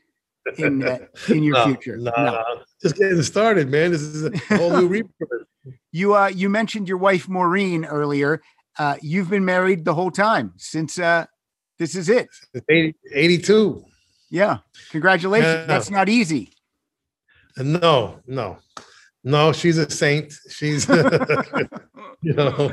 [0.58, 0.82] in
[1.28, 1.96] in your No, future.
[1.96, 2.24] no, No.
[2.24, 2.62] no.
[2.82, 5.46] just getting started man this is a whole new rebirth
[5.92, 8.40] You uh you mentioned your wife Maureen earlier.
[8.78, 11.26] Uh you've been married the whole time since uh
[11.78, 12.28] this is it.
[12.68, 13.84] 80, 82
[14.30, 14.58] Yeah.
[14.90, 15.52] Congratulations.
[15.60, 15.66] Yeah.
[15.66, 16.52] That's not easy.
[17.58, 18.58] No, no,
[19.24, 19.52] no.
[19.52, 20.32] She's a saint.
[20.48, 20.88] She's,
[22.22, 22.72] you know,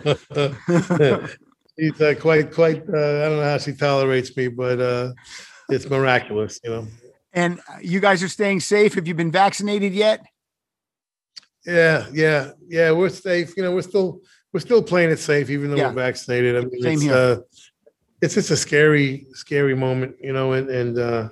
[1.80, 2.84] she's uh, quite, quite.
[2.88, 5.14] Uh, I don't know how she tolerates me, but uh,
[5.70, 6.60] it's miraculous.
[6.64, 6.88] You know.
[7.34, 8.96] And you guys are staying safe.
[8.96, 10.26] Have you been vaccinated yet?
[11.66, 12.92] Yeah, yeah, yeah.
[12.92, 13.56] We're safe.
[13.56, 14.22] You know, we're still,
[14.54, 15.88] we're still playing it safe, even though Yeah.
[15.90, 16.56] we're vaccinated.
[16.56, 17.14] I mean, Same it's, here.
[17.14, 17.38] uh,
[18.22, 20.16] it's just a scary, scary moment.
[20.22, 21.30] You know, and and uh,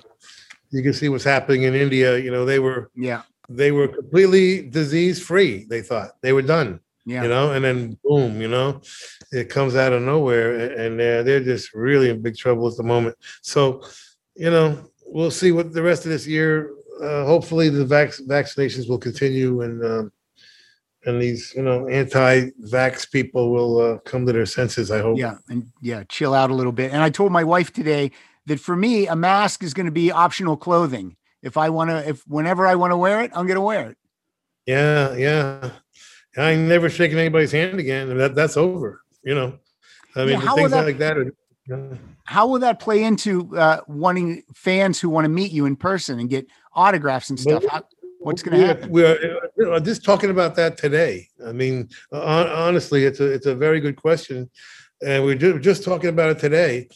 [0.70, 2.18] you can see what's happening in India.
[2.18, 3.22] You know, they were, Yeah.
[3.48, 5.66] they were completely disease free.
[5.68, 6.80] They thought they were done.
[7.08, 7.22] Yeah.
[7.22, 8.82] you know, and then boom, you know,
[9.32, 12.82] it comes out of nowhere, and they're they're just really in big trouble at the
[12.82, 13.16] moment.
[13.40, 13.82] So,
[14.36, 14.76] you know,
[15.06, 16.70] we'll see what the rest of this year.
[17.02, 20.12] Uh, hopefully, the vac- vaccinations will continue, and um,
[21.06, 24.90] and these you know anti-vax people will uh, come to their senses.
[24.90, 25.16] I hope.
[25.16, 26.92] Yeah, and yeah, chill out a little bit.
[26.92, 28.10] And I told my wife today
[28.44, 31.16] that for me, a mask is going to be optional clothing.
[31.40, 33.88] If I want to, if whenever I want to wear it, I'm going to wear
[33.88, 33.96] it.
[34.66, 35.70] Yeah, yeah.
[36.36, 38.10] I ain't never shaking anybody's hand again.
[38.10, 39.02] and That that's over.
[39.24, 39.58] You know,
[40.14, 41.32] I mean, Yeah, how will things that- like that are.
[41.66, 41.94] yeah.
[42.24, 46.18] How will that play into uh, wanting fans who want to meet you in person
[46.20, 47.62] and get autographs and stuff?
[47.62, 47.82] Well, How,
[48.20, 48.90] what's going to We happen?
[48.90, 49.16] We are
[49.56, 51.28] you know, just talking about that today.
[51.46, 54.50] I mean, hon- honestly, it's a it's a very good question,
[55.02, 56.88] and we're just talking about it today.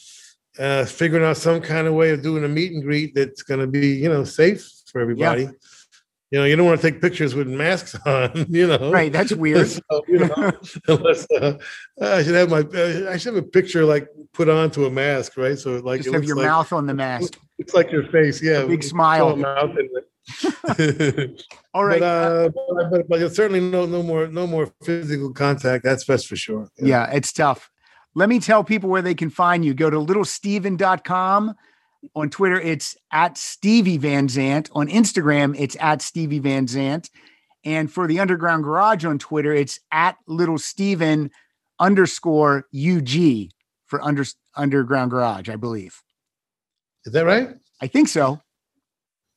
[0.59, 3.61] Uh, figuring out some kind of way of doing a meet and greet that's going
[3.61, 5.49] to be you know safe for everybody.
[6.33, 8.47] You know, you don't want to take pictures with masks on.
[8.49, 9.69] You know, Right, that's weird.
[9.91, 10.53] So, you know,
[10.89, 11.59] unless uh,
[12.01, 15.37] I should have my uh, I should have a picture like put onto a mask,
[15.37, 15.59] right?
[15.59, 17.39] So like Just have your like, mouth on the mask.
[17.59, 18.65] It's like your face, yeah.
[18.65, 19.37] big smile.
[19.37, 21.43] mouth in it.
[21.75, 22.01] All right.
[22.01, 25.85] But, uh, but, but, but certainly no no more no more physical contact.
[25.85, 26.69] That's best for sure.
[26.79, 27.71] Yeah, it's tough.
[28.15, 29.75] Let me tell people where they can find you.
[29.75, 31.55] Go to littlesteven.com.
[32.15, 34.71] On Twitter, it's at Stevie Van Zandt.
[34.73, 37.11] On Instagram, it's at Stevie Van Zandt.
[37.65, 41.31] And for the Underground Garage on Twitter, it's at Little Steven
[41.79, 43.51] underscore UG
[43.87, 44.25] for under,
[44.57, 46.03] Underground Garage, I believe.
[47.05, 47.51] Is that right?
[47.81, 48.41] I think so.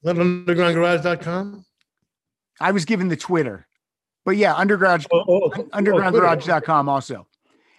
[0.06, 1.66] Undergroundgarage.com?
[2.60, 3.68] I was given the Twitter.
[4.24, 7.28] But yeah, underground Oh, oh, oh, undergroundgarage.com also.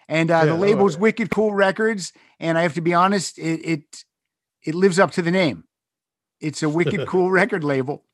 [0.08, 1.02] And uh, Yeah, the label's right.
[1.02, 2.12] Wicked Cool Records.
[2.38, 4.04] And I have to be honest, it it,
[4.66, 5.64] it lives up to the name.
[6.40, 8.04] It's a wicked cool record label.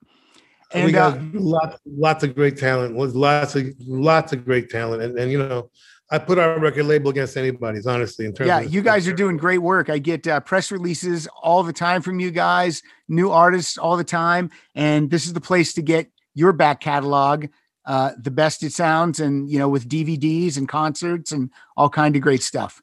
[0.73, 2.97] And we And uh, got lots, lots of great talent.
[2.97, 5.70] Lots of lots of great talent, and and you know,
[6.11, 8.24] I put our record label against anybody's, honestly.
[8.24, 9.91] In terms Yeah, you guys are doing great work.
[9.91, 14.05] I get uh, press releases all the time from you guys, new artists all the
[14.05, 17.47] time, and this is the place to get your back catalog,
[17.85, 22.16] uh, the best it sounds, and you know, with DVDs and concerts and all kind
[22.16, 22.81] of great stuff.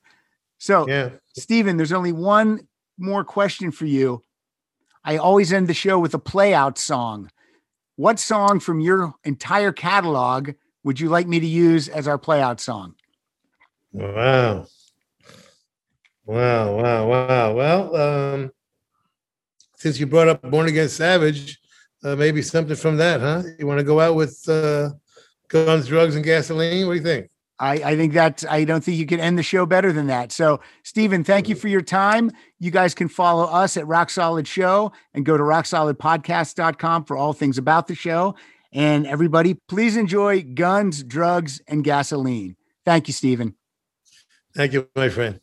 [0.60, 1.10] So, Yeah.
[1.36, 2.68] Steven, there's only one
[3.00, 4.24] more question for you.
[5.04, 7.32] I always end the show with a play out song.
[7.96, 10.52] What song from your entire catalog
[10.84, 12.96] would you like me to use as our play out song?
[13.92, 14.68] Wow.
[16.26, 17.54] Wow, wow, wow.
[17.54, 18.52] Well, um,
[19.76, 21.60] since you brought up Born Again Savage,
[22.04, 23.44] uh, maybe something from that, huh?
[23.58, 24.92] You want to go out with uh,
[25.48, 26.86] guns, drugs, and gasoline?
[26.86, 27.30] What do you think?
[27.60, 30.32] I, I think that I don't think you can end the show better than that.
[30.32, 32.32] So, Steven, thank you for your time.
[32.58, 37.34] You guys can follow us at Rock Solid Show and go to rocksolidpodcast.com for all
[37.34, 38.36] things about the show.
[38.72, 42.56] And everybody, please enjoy guns, drugs, and gasoline.
[42.86, 43.56] Thank you, Steven.
[44.56, 45.40] Thank you, my friend.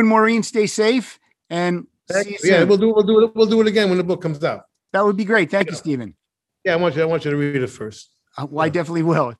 [0.00, 1.20] And Maureen stay safe
[1.50, 2.68] and Yeah, soon.
[2.68, 4.62] we'll do, we'll do it, we'll do it again when the book comes out.
[4.94, 5.50] that would be great.
[5.50, 6.16] Thank you, Steven.
[6.64, 8.08] Yeah, I want you, I want you to read it first.
[8.38, 9.34] Uh, well, I definitely will.